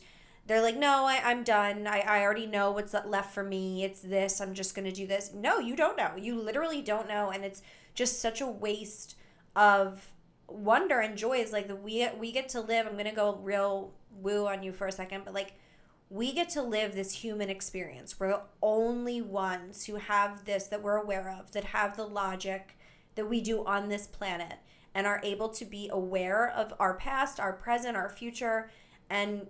[0.51, 1.87] they're like, no, I, I'm done.
[1.87, 3.85] I, I already know what's left for me.
[3.85, 4.41] It's this.
[4.41, 5.31] I'm just going to do this.
[5.33, 6.11] No, you don't know.
[6.19, 7.31] You literally don't know.
[7.31, 7.63] And it's
[7.95, 9.15] just such a waste
[9.55, 10.13] of
[10.49, 13.93] wonder and joy is like the we we get to live i'm gonna go real
[14.11, 15.53] woo on you for a second but like
[16.09, 20.83] we get to live this human experience we're the only ones who have this that
[20.83, 22.77] we're aware of that have the logic
[23.15, 24.55] that we do on this planet
[24.93, 28.69] and are able to be aware of our past our present our future
[29.09, 29.47] and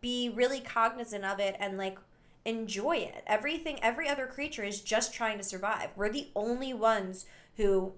[0.00, 1.98] be really cognizant of it and like
[2.44, 3.22] enjoy it.
[3.26, 5.90] Everything, every other creature is just trying to survive.
[5.96, 7.92] We're the only ones who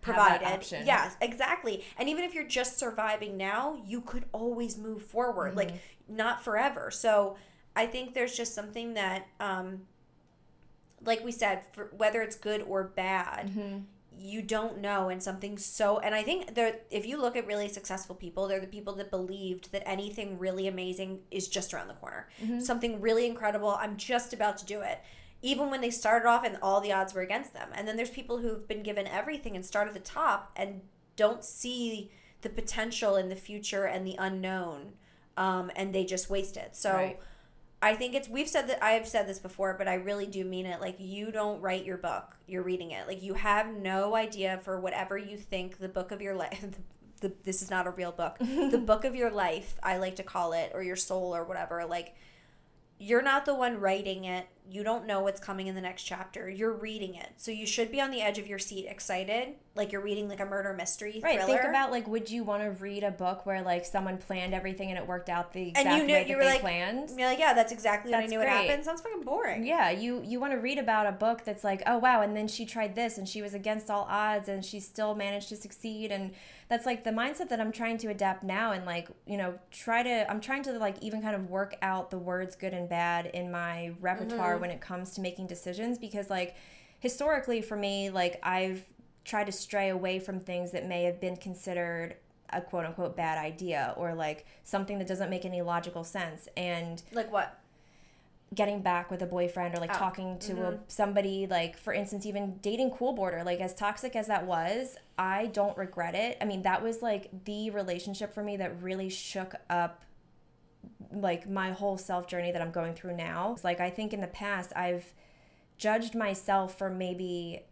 [0.00, 0.46] provided.
[0.86, 1.84] Yes, exactly.
[1.98, 5.58] And even if you're just surviving now, you could always move forward, mm-hmm.
[5.58, 5.74] like
[6.08, 6.90] not forever.
[6.90, 7.36] So
[7.74, 9.82] I think there's just something that, um,
[11.04, 13.78] like we said, for, whether it's good or bad, mm-hmm
[14.18, 17.68] you don't know and something so and i think there if you look at really
[17.68, 21.94] successful people they're the people that believed that anything really amazing is just around the
[21.94, 22.28] corner.
[22.42, 22.60] Mm-hmm.
[22.60, 25.00] something really incredible i'm just about to do it.
[25.44, 27.68] Even when they started off and all the odds were against them.
[27.74, 30.82] And then there's people who've been given everything and start at the top and
[31.16, 34.92] don't see the potential in the future and the unknown
[35.36, 36.76] um, and they just waste it.
[36.76, 37.18] So right
[37.82, 40.44] I think it's we've said that I have said this before, but I really do
[40.44, 40.80] mean it.
[40.80, 43.08] Like you don't write your book, you're reading it.
[43.08, 46.64] Like you have no idea for whatever you think the book of your life.
[47.22, 48.36] The, the, this is not a real book.
[48.40, 51.84] the book of your life, I like to call it, or your soul, or whatever.
[51.84, 52.16] Like
[52.98, 54.46] you're not the one writing it.
[54.72, 56.48] You don't know what's coming in the next chapter.
[56.48, 57.30] You're reading it.
[57.36, 60.40] So you should be on the edge of your seat, excited, like you're reading like
[60.40, 61.38] a murder mystery thriller.
[61.38, 61.46] right.
[61.46, 64.90] Think about like would you want to read a book where like someone planned everything
[64.90, 67.10] and it worked out the exact and you knew, way you were like, planned?
[67.16, 68.60] You're like, yeah, that's exactly that's what I knew great.
[68.60, 68.84] would happen.
[68.84, 69.66] Sounds fucking boring.
[69.66, 72.48] Yeah, you you want to read about a book that's like, oh wow, and then
[72.48, 76.12] she tried this and she was against all odds and she still managed to succeed
[76.12, 76.32] and
[76.72, 80.02] that's like the mindset that I'm trying to adapt now and like, you know, try
[80.02, 83.26] to I'm trying to like even kind of work out the words good and bad
[83.26, 84.61] in my repertoire mm-hmm.
[84.62, 86.56] When it comes to making decisions because like
[87.00, 88.86] historically for me, like I've
[89.24, 92.14] tried to stray away from things that may have been considered
[92.50, 97.02] a quote unquote bad idea or like something that doesn't make any logical sense and
[97.12, 97.58] like what
[98.54, 99.98] getting back with a boyfriend or like oh.
[99.98, 100.74] talking to mm-hmm.
[100.74, 104.96] a, somebody like for instance even dating cool border like as toxic as that was
[105.18, 109.08] i don't regret it i mean that was like the relationship for me that really
[109.08, 110.04] shook up
[111.12, 114.20] like my whole self journey that i'm going through now it's like i think in
[114.20, 115.12] the past i've
[115.76, 117.64] judged myself for maybe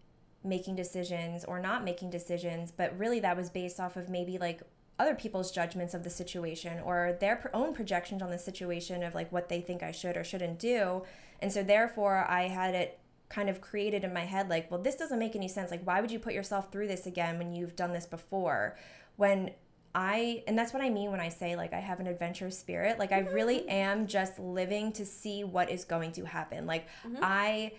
[0.43, 4.63] making decisions or not making decisions, but really that was based off of maybe like
[4.99, 9.31] other people's judgments of the situation or their own projections on the situation of like
[9.33, 11.03] what they think I should or shouldn't do.
[11.41, 12.99] And so therefore I had it
[13.29, 15.71] kind of created in my head like, well, this doesn't make any sense.
[15.71, 18.77] Like why would you put yourself through this again when you've done this before?
[19.17, 19.53] When
[19.95, 22.99] I and that's what I mean when I say like I have an adventurous spirit.
[22.99, 23.71] Like I really mm-hmm.
[23.71, 26.67] am just living to see what is going to happen.
[26.67, 27.17] Like mm-hmm.
[27.23, 27.73] I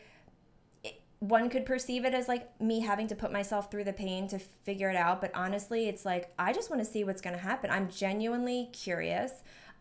[1.21, 4.39] one could perceive it as like me having to put myself through the pain to
[4.39, 7.41] figure it out but honestly it's like i just want to see what's going to
[7.41, 9.31] happen i'm genuinely curious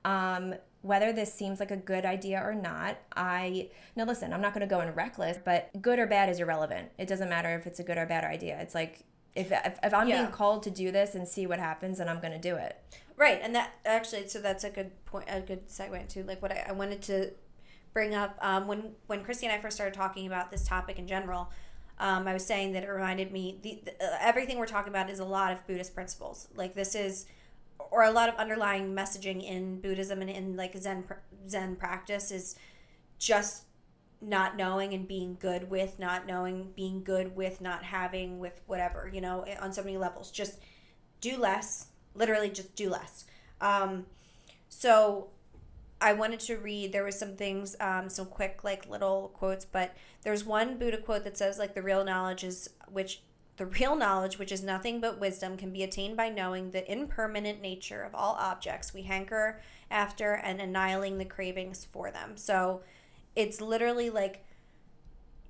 [0.05, 4.53] um, whether this seems like a good idea or not i now listen i'm not
[4.53, 7.66] going to go in reckless but good or bad is irrelevant it doesn't matter if
[7.66, 9.01] it's a good or bad idea it's like
[9.35, 10.22] if, if, if i'm yeah.
[10.22, 12.81] being called to do this and see what happens then i'm going to do it
[13.16, 16.53] right and that actually so that's a good point a good segue to like what
[16.53, 17.33] I, I wanted to
[17.93, 21.07] bring up um, when when Christy and I first started talking about this topic in
[21.07, 21.51] general.
[21.99, 25.11] Um, I was saying that it reminded me the, the uh, everything we're talking about
[25.11, 26.49] is a lot of Buddhist principles.
[26.55, 27.26] Like this is,
[27.91, 31.05] or a lot of underlying messaging in Buddhism and in like Zen
[31.49, 32.57] Zen practice is
[33.18, 33.64] just
[34.21, 39.11] not knowing and being good with not knowing, being good with not having, with whatever
[39.12, 40.31] you know, on so many levels.
[40.31, 40.59] Just
[41.21, 41.89] do less.
[42.14, 43.25] Literally, just do less.
[43.61, 44.07] Um,
[44.68, 45.29] so
[46.01, 46.93] I wanted to read.
[46.93, 51.25] There was some things, um, some quick like little quotes, but there's one Buddha quote
[51.25, 53.23] that says like the real knowledge is which
[53.57, 57.61] the real knowledge, which is nothing but wisdom, can be attained by knowing the impermanent
[57.61, 59.61] nature of all objects we hanker
[59.91, 62.39] after and annihilating the cravings for them.
[62.39, 62.81] So
[63.37, 64.45] it's literally like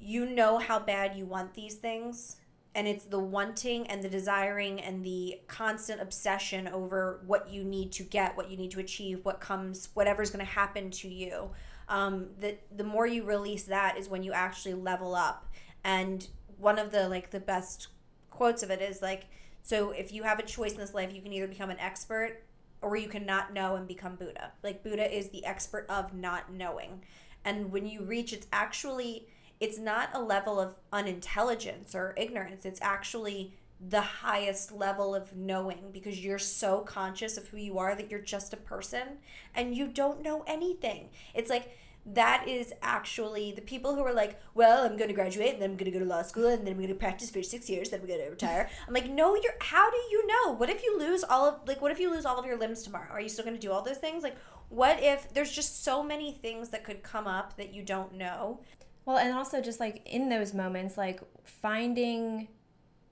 [0.01, 2.37] you know how bad you want these things
[2.75, 7.91] and it's the wanting and the desiring and the constant obsession over what you need
[7.93, 11.51] to get what you need to achieve what comes whatever's going to happen to you.
[11.89, 15.49] Um, the, the more you release that is when you actually level up.
[15.83, 16.27] And
[16.59, 17.89] one of the like the best
[18.31, 19.27] quotes of it is like
[19.63, 22.43] so if you have a choice in this life you can either become an expert
[22.83, 24.53] or you can not know and become buddha.
[24.63, 27.03] Like buddha is the expert of not knowing
[27.45, 29.27] and when you reach it's actually
[29.61, 32.65] it's not a level of unintelligence or ignorance.
[32.65, 33.53] It's actually
[33.89, 38.21] the highest level of knowing because you're so conscious of who you are that you're
[38.21, 39.19] just a person
[39.55, 41.11] and you don't know anything.
[41.35, 41.77] It's like
[42.07, 45.71] that is actually the people who are like, well, I'm going to graduate and then
[45.71, 47.69] I'm going to go to law school and then I'm going to practice for six
[47.69, 48.69] years, then I'm going to retire.
[48.89, 49.53] I'm like, no, you're.
[49.61, 50.53] How do you know?
[50.53, 51.83] What if you lose all of like?
[51.83, 53.11] What if you lose all of your limbs tomorrow?
[53.11, 54.23] Are you still going to do all those things?
[54.23, 54.37] Like,
[54.71, 58.61] what if there's just so many things that could come up that you don't know?
[59.05, 62.49] Well, and also just like in those moments, like finding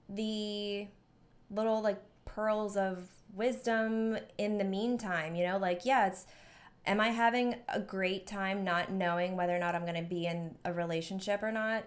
[0.07, 0.87] the
[1.51, 6.25] little like pearls of wisdom in the meantime, you know, like, yeah, it's,
[6.85, 10.25] am I having a great time not knowing whether or not I'm going to be
[10.25, 11.83] in a relationship or not?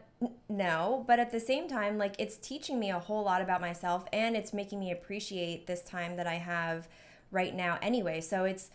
[0.51, 4.05] No, but at the same time, like, it's teaching me a whole lot about myself
[4.13, 6.89] and it's making me appreciate this time that I have
[7.31, 8.21] right now anyway.
[8.21, 8.71] So it's,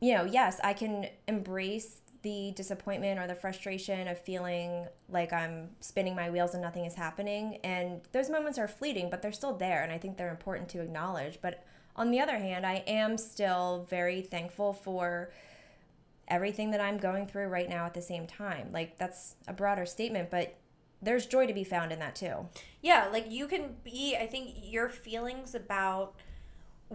[0.00, 5.70] you know, yes, I can embrace the disappointment or the frustration of feeling like I'm
[5.80, 7.58] spinning my wheels and nothing is happening.
[7.62, 9.82] And those moments are fleeting, but they're still there.
[9.82, 11.38] And I think they're important to acknowledge.
[11.40, 15.30] But on the other hand, I am still very thankful for
[16.28, 18.70] everything that I'm going through right now at the same time.
[18.72, 20.56] Like, that's a broader statement, but
[21.00, 22.48] there's joy to be found in that too.
[22.82, 26.16] Yeah, like you can be, I think your feelings about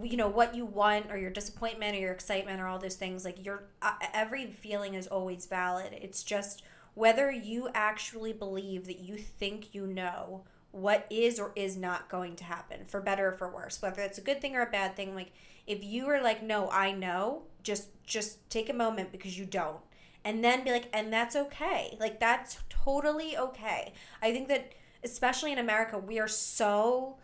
[0.01, 3.25] you know what you want or your disappointment or your excitement or all those things
[3.25, 5.93] like your uh, every feeling is always valid.
[5.93, 6.63] It's just
[6.93, 12.35] whether you actually believe that you think you know what is or is not going
[12.37, 14.95] to happen for better or for worse whether it's a good thing or a bad
[14.95, 15.33] thing like
[15.67, 19.79] if you are like no i know just just take a moment because you don't.
[20.23, 21.97] And then be like and that's okay.
[21.99, 23.93] Like that's totally okay.
[24.21, 24.73] I think that
[25.03, 27.15] especially in america we are so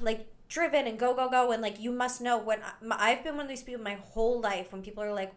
[0.00, 3.36] like driven and go go go and like you must know when I, have been
[3.36, 5.32] one of these people my whole life when people are like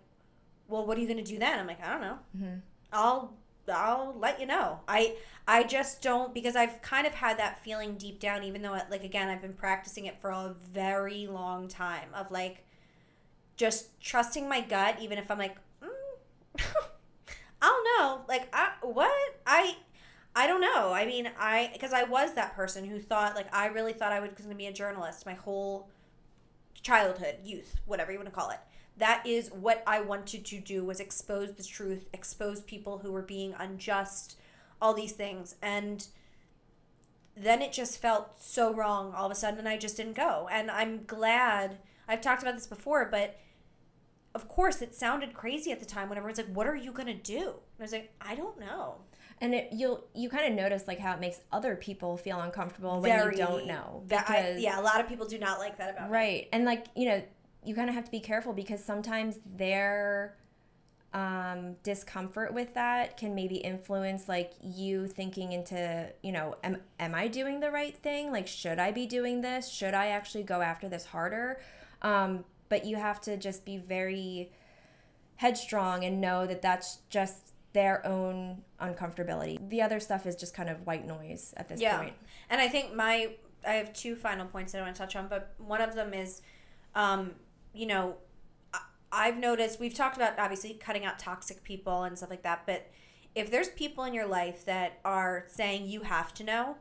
[0.68, 1.60] well what are you going to do then?
[1.60, 2.20] I'm like i don't know.
[2.38, 2.56] Mm-hmm.
[2.94, 3.34] i'll
[3.72, 4.80] i'll let you know.
[4.88, 5.16] I
[5.48, 8.86] i just don't because i've kind of had that feeling deep down even though it,
[8.90, 12.64] like again i've been practicing it for a very long time of like
[13.58, 15.90] just trusting my gut even if i'm like mm,
[17.62, 18.22] i don't know.
[18.28, 19.12] Like I, what?
[19.46, 19.76] I
[20.36, 20.94] I don't know.
[20.94, 24.20] I mean, I because I was that person who thought like I really thought I
[24.20, 25.90] was going to be a journalist my whole
[26.82, 28.60] childhood, youth, whatever you want to call it.
[28.98, 33.22] That is what I wanted to do was expose the truth, expose people who were
[33.22, 34.38] being unjust,
[34.82, 35.56] all these things.
[35.62, 36.08] And
[37.36, 40.48] then it just felt so wrong all of a sudden and I just didn't go.
[40.52, 41.78] And I'm glad
[42.08, 43.38] I've talked about this before, but
[44.34, 47.14] of course it sounded crazy at the time when everyone's like, What are you gonna
[47.14, 47.42] do?
[47.42, 49.02] And I was like, I don't know
[49.42, 53.02] And it, you'll you kind of notice like how it makes other people feel uncomfortable
[53.02, 54.04] when you don't know.
[54.08, 56.44] That I, yeah, a lot of people do not like that about right.
[56.44, 56.50] Me.
[56.54, 57.24] And like you know,
[57.66, 60.38] you kind of have to be careful because sometimes their
[61.14, 67.14] um, discomfort with that can maybe influence like you thinking into you know am, am
[67.14, 70.62] i doing the right thing like should i be doing this should i actually go
[70.62, 71.60] after this harder
[72.02, 74.52] um, but you have to just be very
[75.36, 80.70] headstrong and know that that's just their own uncomfortability the other stuff is just kind
[80.70, 81.98] of white noise at this yeah.
[81.98, 82.14] point
[82.50, 83.30] and i think my
[83.68, 86.14] i have two final points that i want to touch on but one of them
[86.14, 86.42] is
[86.96, 87.32] um,
[87.74, 88.16] you know
[89.12, 92.90] I've noticed we've talked about obviously cutting out toxic people and stuff like that, but
[93.36, 96.78] if there's people in your life that are saying you have to know,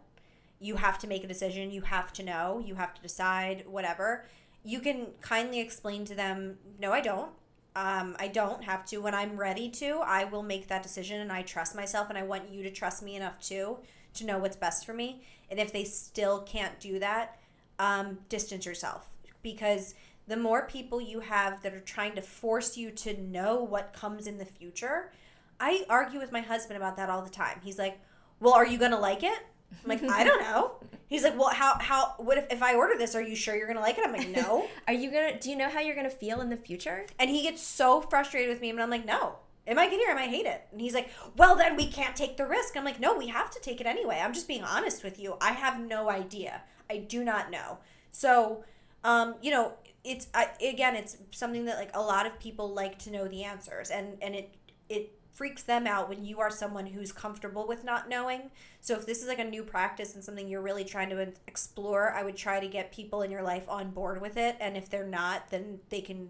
[0.60, 4.26] you have to make a decision, you have to know, you have to decide, whatever,
[4.64, 7.32] you can kindly explain to them, no, I don't.
[7.76, 8.98] Um, I don't have to.
[8.98, 12.22] When I'm ready to, I will make that decision and I trust myself and I
[12.22, 13.78] want you to trust me enough too
[14.14, 15.22] to know what's best for me.
[15.50, 17.38] And if they still can't do that,
[17.78, 19.08] um, distance yourself
[19.42, 19.94] because
[20.26, 24.26] the more people you have that are trying to force you to know what comes
[24.26, 25.12] in the future.
[25.58, 27.60] I argue with my husband about that all the time.
[27.62, 27.98] He's like,
[28.38, 29.40] "Well, are you going to like it?"
[29.82, 30.72] I'm like, "I don't know."
[31.08, 33.66] He's like, "Well, how how what if if I order this, are you sure you're
[33.66, 35.80] going to like it?" I'm like, "No." are you going to do you know how
[35.80, 37.06] you're going to feel in the future?
[37.18, 40.10] And he gets so frustrated with me and I'm like, "No." It might get here,
[40.10, 40.66] I might hate it.
[40.72, 42.76] And he's like, Well, then we can't take the risk.
[42.76, 44.18] I'm like, No, we have to take it anyway.
[44.20, 45.36] I'm just being honest with you.
[45.40, 46.62] I have no idea.
[46.88, 47.78] I do not know.
[48.10, 48.64] So,
[49.04, 52.98] um, you know, it's I, again it's something that like a lot of people like
[53.00, 54.54] to know the answers and and it
[54.88, 58.50] it freaks them out when you are someone who's comfortable with not knowing
[58.82, 62.12] so if this is like a new practice and something you're really trying to explore
[62.12, 64.90] i would try to get people in your life on board with it and if
[64.90, 66.28] they're not then they can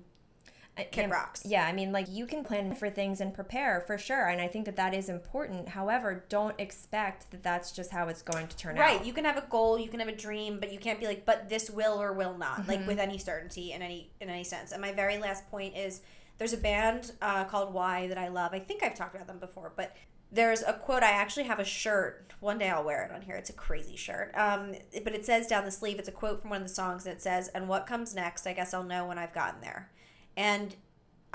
[0.84, 1.42] kick rocks.
[1.44, 4.46] Yeah, I mean, like you can plan for things and prepare for sure, and I
[4.46, 5.70] think that that is important.
[5.70, 8.92] However, don't expect that that's just how it's going to turn right.
[8.92, 8.96] out.
[8.98, 9.04] Right.
[9.04, 11.26] You can have a goal, you can have a dream, but you can't be like,
[11.26, 12.70] but this will or will not, mm-hmm.
[12.70, 14.72] like with any certainty in any in any sense.
[14.72, 16.02] And my very last point is,
[16.40, 18.54] there's a band uh, called Why that I love.
[18.54, 19.94] I think I've talked about them before, but
[20.32, 21.02] there's a quote.
[21.02, 22.32] I actually have a shirt.
[22.40, 23.34] One day I'll wear it on here.
[23.36, 24.32] It's a crazy shirt.
[24.34, 24.74] Um,
[25.04, 25.98] but it says down the sleeve.
[25.98, 28.46] It's a quote from one of the songs, and it says, "And what comes next?
[28.46, 29.90] I guess I'll know when I've gotten there."
[30.34, 30.76] And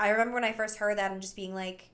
[0.00, 1.90] I remember when I first heard that and just being like,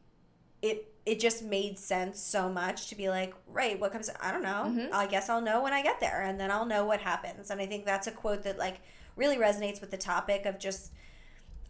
[0.63, 4.09] it it just made sense so much to be like, right, what comes?
[4.23, 4.65] I don't know.
[4.69, 4.95] Mm-hmm.
[4.95, 7.51] I guess I'll know when I get there, and then I'll know what happens.
[7.51, 8.81] And I think that's a quote that like
[9.17, 10.93] really resonates with the topic of just.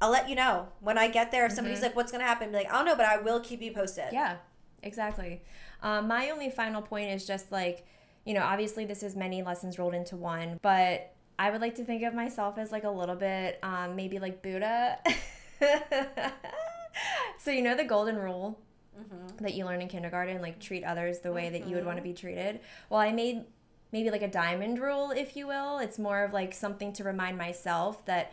[0.02, 1.46] I'll let you know when I get there.
[1.46, 1.86] If somebody's mm-hmm.
[1.86, 4.06] like, "What's gonna happen?" Be like, "I don't know, but I will keep you posted."
[4.12, 4.38] Yeah,
[4.82, 5.42] exactly.
[5.80, 7.86] Um, my only final point is just like,
[8.24, 11.84] you know, obviously this is many lessons rolled into one, but I would like to
[11.84, 14.98] think of myself as like a little bit, um, maybe like Buddha.
[17.38, 18.58] so you know the golden rule
[18.98, 19.44] mm-hmm.
[19.44, 21.52] that you learn in kindergarten, like treat others the way mm-hmm.
[21.52, 22.58] that you would want to be treated.
[22.90, 23.44] Well, I made
[23.92, 25.78] maybe like a diamond rule, if you will.
[25.78, 28.32] It's more of like something to remind myself that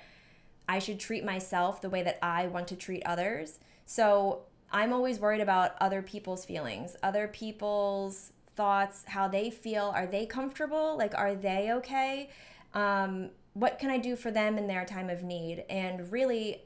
[0.69, 3.59] I should treat myself the way that I want to treat others.
[3.87, 9.91] So I'm always worried about other people's feelings, other people's thoughts, how they feel.
[9.95, 10.95] Are they comfortable?
[10.95, 12.29] Like, are they okay?
[12.75, 15.65] Um, what can I do for them in their time of need?
[15.71, 16.61] And really,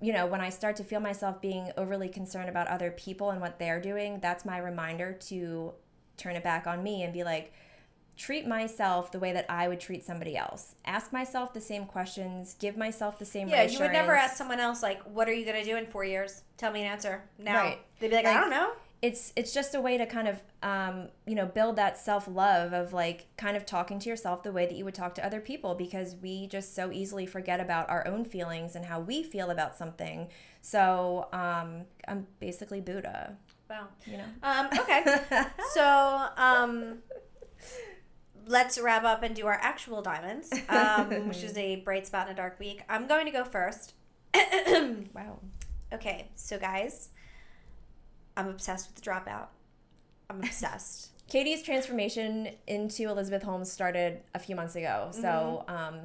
[0.00, 3.40] you know, when I start to feel myself being overly concerned about other people and
[3.40, 5.72] what they're doing, that's my reminder to
[6.16, 7.52] turn it back on me and be like,
[8.16, 10.74] treat myself the way that I would treat somebody else.
[10.84, 14.60] Ask myself the same questions, give myself the same Yeah, you would never ask someone
[14.60, 17.22] else like, "What are you going to do in 4 years?" Tell me an answer.
[17.38, 17.56] Now.
[17.56, 17.78] Right.
[18.00, 20.40] They'd be like, like, "I don't know." it's it's just a way to kind of
[20.62, 24.52] um, you know build that self love of like kind of talking to yourself the
[24.52, 27.88] way that you would talk to other people because we just so easily forget about
[27.90, 30.28] our own feelings and how we feel about something.
[30.62, 33.36] So um, I'm basically Buddha.
[33.68, 33.88] Wow.
[34.06, 34.24] You know.
[34.42, 35.04] Um, okay.
[35.74, 36.98] so um,
[38.46, 42.32] let's wrap up and do our actual diamonds, um, which is a bright spot in
[42.32, 42.82] a dark week.
[42.88, 43.94] I'm going to go first.
[44.34, 45.40] wow.
[45.92, 47.10] Okay, so guys
[48.36, 49.46] I'm obsessed with the dropout.
[50.28, 51.10] I'm obsessed.
[51.28, 55.08] Katie's transformation into Elizabeth Holmes started a few months ago.
[55.10, 55.74] So, mm-hmm.
[55.74, 56.00] um,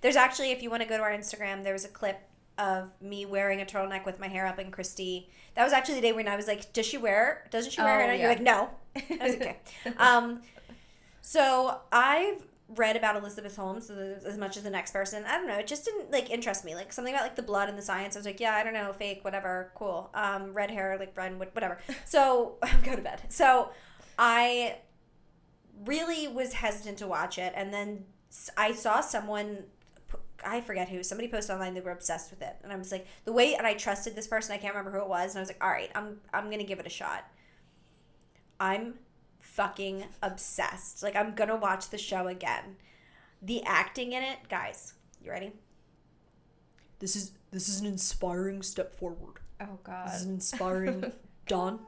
[0.00, 2.20] there's actually, if you want to go to our Instagram, there was a clip
[2.56, 5.28] of me wearing a turtleneck with my hair up and Christy.
[5.54, 7.46] That was actually the day when I was like, "Does she wear?
[7.50, 8.22] Doesn't she wear oh, it?" And yeah.
[8.22, 8.70] you're like, "No."
[9.20, 9.58] I was okay.
[9.98, 10.40] um,
[11.26, 15.24] so I've read about Elizabeth Holmes as much as the next person.
[15.24, 15.56] I don't know.
[15.56, 16.74] It just didn't like interest me.
[16.74, 18.14] Like something about like the blood and the science.
[18.14, 20.10] I was like, yeah, I don't know, fake, whatever, cool.
[20.12, 21.78] Um, red hair, like red, whatever.
[22.04, 23.22] So go to bed.
[23.30, 23.70] So
[24.18, 24.76] I
[25.86, 28.04] really was hesitant to watch it, and then
[28.58, 29.64] I saw someone.
[30.44, 31.02] I forget who.
[31.02, 33.66] Somebody posted online they were obsessed with it, and I was like, the way, and
[33.66, 34.52] I trusted this person.
[34.52, 36.64] I can't remember who it was, and I was like, all right, I'm I'm gonna
[36.64, 37.24] give it a shot.
[38.60, 38.96] I'm
[39.54, 41.02] fucking obsessed.
[41.02, 42.76] Like I'm gonna watch the show again.
[43.40, 44.94] The acting in it, guys.
[45.22, 45.52] You ready?
[46.98, 49.38] This is this is an inspiring step forward.
[49.60, 50.08] Oh God.
[50.08, 51.12] This is an inspiring
[51.46, 51.78] Don.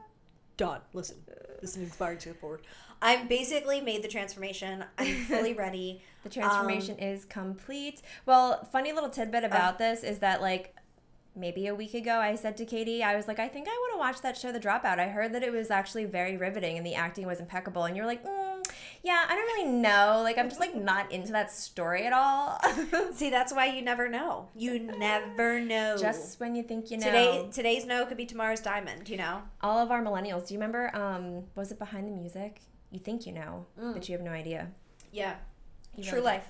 [0.56, 1.16] Don, listen.
[1.60, 2.62] This is an inspiring step forward.
[3.02, 4.84] I've basically made the transformation.
[4.96, 6.02] I'm fully ready.
[6.22, 8.00] The transformation um, is complete.
[8.24, 10.74] Well, funny little tidbit about uh, this is that like
[11.36, 13.92] maybe a week ago I said to Katie, I was like, I think I want
[13.94, 14.98] to watch that show, The Dropout.
[14.98, 17.84] I heard that it was actually very riveting and the acting was impeccable.
[17.84, 18.66] And you're like, mm,
[19.02, 20.20] yeah, I don't really know.
[20.22, 22.58] Like, I'm just like not into that story at all.
[23.12, 24.48] See, that's why you never know.
[24.56, 25.96] You never know.
[25.98, 27.06] just when you think you know.
[27.06, 29.08] Today, today's no could be tomorrow's diamond.
[29.08, 29.42] You know.
[29.60, 30.48] all of our millennials.
[30.48, 30.94] Do you remember?
[30.96, 32.60] Um, was it behind the music?
[32.90, 34.68] You think you know, but you have no idea.
[35.12, 35.34] Yeah.
[35.96, 36.46] You True life.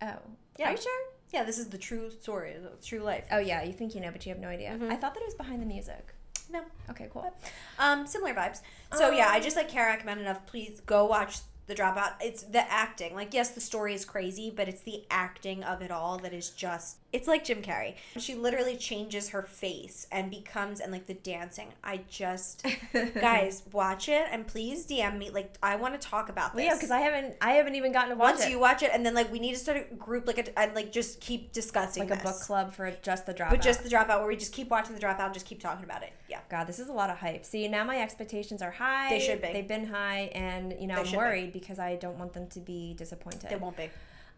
[0.00, 0.14] Oh,
[0.58, 0.68] Yeah.
[0.68, 1.11] Are you sure?
[1.32, 2.54] Yeah, this is the true story.
[2.60, 3.24] The true life.
[3.30, 4.70] Oh yeah, you think you know, but you have no idea.
[4.90, 6.14] I thought that it was behind the music.
[6.50, 6.60] No.
[6.90, 7.32] Okay, cool.
[7.78, 8.60] Um, similar vibes.
[8.94, 10.44] So yeah, I Um, just like can't recommend enough.
[10.46, 12.14] Please go watch The Dropout.
[12.20, 13.14] It's the acting.
[13.14, 16.50] Like yes, the story is crazy, but it's the acting of it all that is
[16.50, 16.98] just.
[17.12, 17.94] It's like Jim Carrey.
[18.18, 21.68] She literally changes her face and becomes and like the dancing.
[21.84, 22.66] I just
[23.14, 25.30] guys watch it and please DM me.
[25.30, 26.56] Like I want to talk about this.
[26.56, 28.50] Well, yeah, because I haven't, I haven't even gotten to watch once it.
[28.50, 30.74] you watch it and then like we need to start a group like a, and
[30.74, 33.50] like just keep discussing like a book club for just the dropout.
[33.50, 35.84] but just the dropout where we just keep watching the dropout and just keep talking
[35.84, 36.12] about it.
[36.52, 37.44] God, this is a lot of hype.
[37.46, 39.08] See, now my expectations are high.
[39.08, 39.52] They should be.
[39.54, 41.16] They've been high, and you know They I'm should be.
[41.16, 43.50] worried because I don't want them to be disappointed.
[43.50, 43.88] It won't be.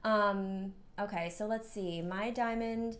[0.04, 0.72] Um.
[0.98, 2.00] Okay, so let's see.
[2.00, 2.96] My diamond.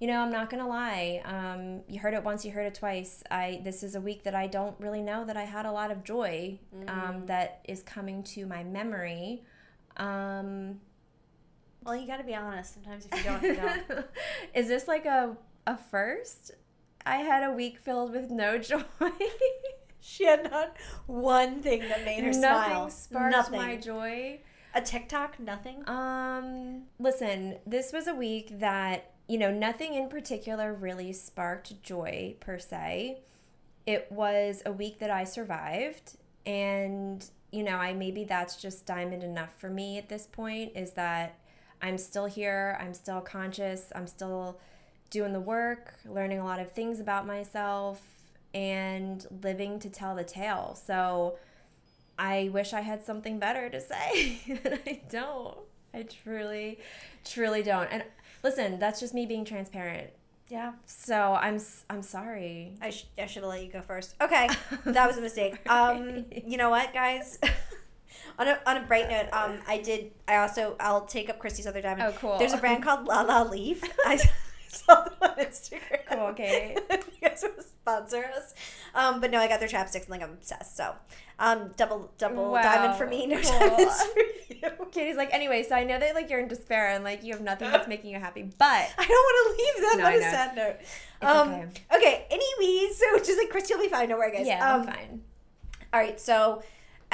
[0.00, 1.22] You know, I'm not gonna lie.
[1.24, 3.22] Um, you heard it once, you heard it twice.
[3.30, 5.90] I this is a week that I don't really know that I had a lot
[5.90, 6.58] of joy.
[6.88, 9.42] Um, that is coming to my memory.
[9.96, 10.80] Um,
[11.84, 12.74] Well, you got to be honest.
[12.74, 14.06] Sometimes if you don't, you don't.
[14.54, 15.36] is this like a
[15.66, 16.50] a first?
[17.06, 18.82] I had a week filled with no joy.
[20.00, 20.76] She had not
[21.06, 22.90] one thing that made her Nothing smile.
[22.90, 23.60] sparked Nothing.
[23.60, 24.40] my joy.
[24.74, 25.88] A TikTok, nothing.
[25.88, 32.36] Um, listen, this was a week that, you know, nothing in particular really sparked joy
[32.40, 33.18] per se.
[33.86, 39.22] It was a week that I survived and, you know, I maybe that's just diamond
[39.22, 41.38] enough for me at this point is that
[41.80, 44.60] I'm still here, I'm still conscious, I'm still
[45.10, 48.02] doing the work, learning a lot of things about myself
[48.54, 50.78] and living to tell the tale.
[50.82, 51.38] So,
[52.18, 55.58] I wish I had something better to say, and I don't.
[55.92, 56.78] I truly,
[57.24, 57.88] truly don't.
[57.90, 58.04] And
[58.42, 60.10] listen, that's just me being transparent.
[60.48, 60.72] Yeah.
[60.84, 62.74] So I'm I'm sorry.
[62.80, 64.14] I, sh- I should have let you go first.
[64.20, 64.48] Okay.
[64.86, 65.58] that was a mistake.
[65.68, 67.38] Um, you know what, guys?
[68.38, 71.66] on, a, on a bright note, um, I did, I also, I'll take up Christy's
[71.66, 72.14] other diamond.
[72.14, 72.38] Oh, cool.
[72.38, 73.82] There's a brand called La La Leaf.
[74.04, 74.18] I
[74.86, 75.98] saw them on Instagram.
[76.10, 76.76] Cool, okay.
[76.90, 78.54] you guys want to sponsor us?
[78.94, 80.76] Um, but no, I got their chapsticks and like I'm obsessed.
[80.76, 80.94] So,
[81.38, 83.58] um, double double Wow, diamond for me, no cool.
[83.58, 84.20] diamonds for
[84.54, 84.86] you.
[84.92, 87.42] Katie's like, anyway, so I know that like you're in despair and like you have
[87.42, 90.20] nothing that's making you happy, but I don't want to leave them No, on a
[90.20, 90.76] sad note.
[91.22, 91.68] Um, okay.
[91.96, 92.26] okay.
[92.30, 94.08] Anyways, so just like Christy will be fine.
[94.08, 94.46] Don't worry, guys.
[94.46, 95.22] yeah, Um, I'm fine.
[95.92, 96.62] All right, so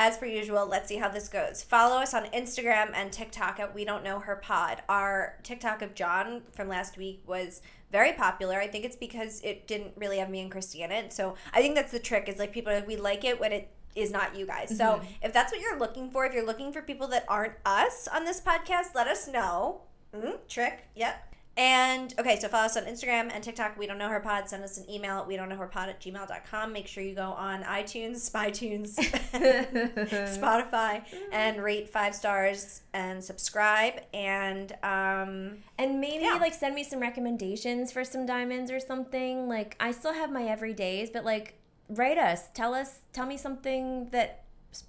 [0.03, 1.63] as per usual, let's see how this goes.
[1.63, 4.83] Follow us on Instagram and TikTok at We Don't Know Her Pod.
[4.89, 8.59] Our TikTok of John from last week was very popular.
[8.59, 11.13] I think it's because it didn't really have me and Christy in it.
[11.13, 12.29] So I think that's the trick.
[12.29, 14.77] Is like people are like, we like it when it is not you guys.
[14.77, 15.05] So Mm-hmm.
[15.23, 18.25] if that's what you're looking for, if you're looking for people that aren't us on
[18.25, 19.83] this podcast, let us know.
[20.17, 20.89] Mm, trick.
[20.97, 21.32] Yep.
[21.55, 23.77] And okay, so follow us on Instagram and TikTok.
[23.79, 24.49] We don't know her pod.
[24.49, 26.73] Send us an email at we don't know her pod at gmail.com.
[26.73, 28.95] Make sure you go on iTunes, SpyTunes,
[30.39, 34.01] Spotify, and rate five stars and subscribe.
[34.15, 36.39] And um, And maybe Yeah.
[36.41, 39.49] like send me some recommendations for some diamonds or something.
[39.49, 41.55] Like I still have my everydays, but like
[41.89, 44.45] write us, tell us, tell me something that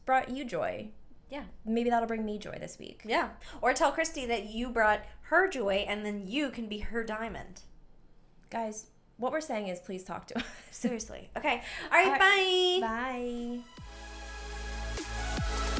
[0.05, 0.88] brought you joy.
[1.30, 3.01] yeah, Maybe that'll bring me joy this week.
[3.05, 3.30] yeah.
[3.61, 5.01] Or tell Christy that you brought
[5.34, 7.62] her joy, and then you can be her diamond.
[8.52, 8.86] Guys,
[9.18, 10.44] what we're saying is please talk to us.
[10.70, 11.30] Seriously.
[11.36, 11.64] Okay.
[11.92, 13.62] All right, All right bye.
[15.66, 15.73] Bye.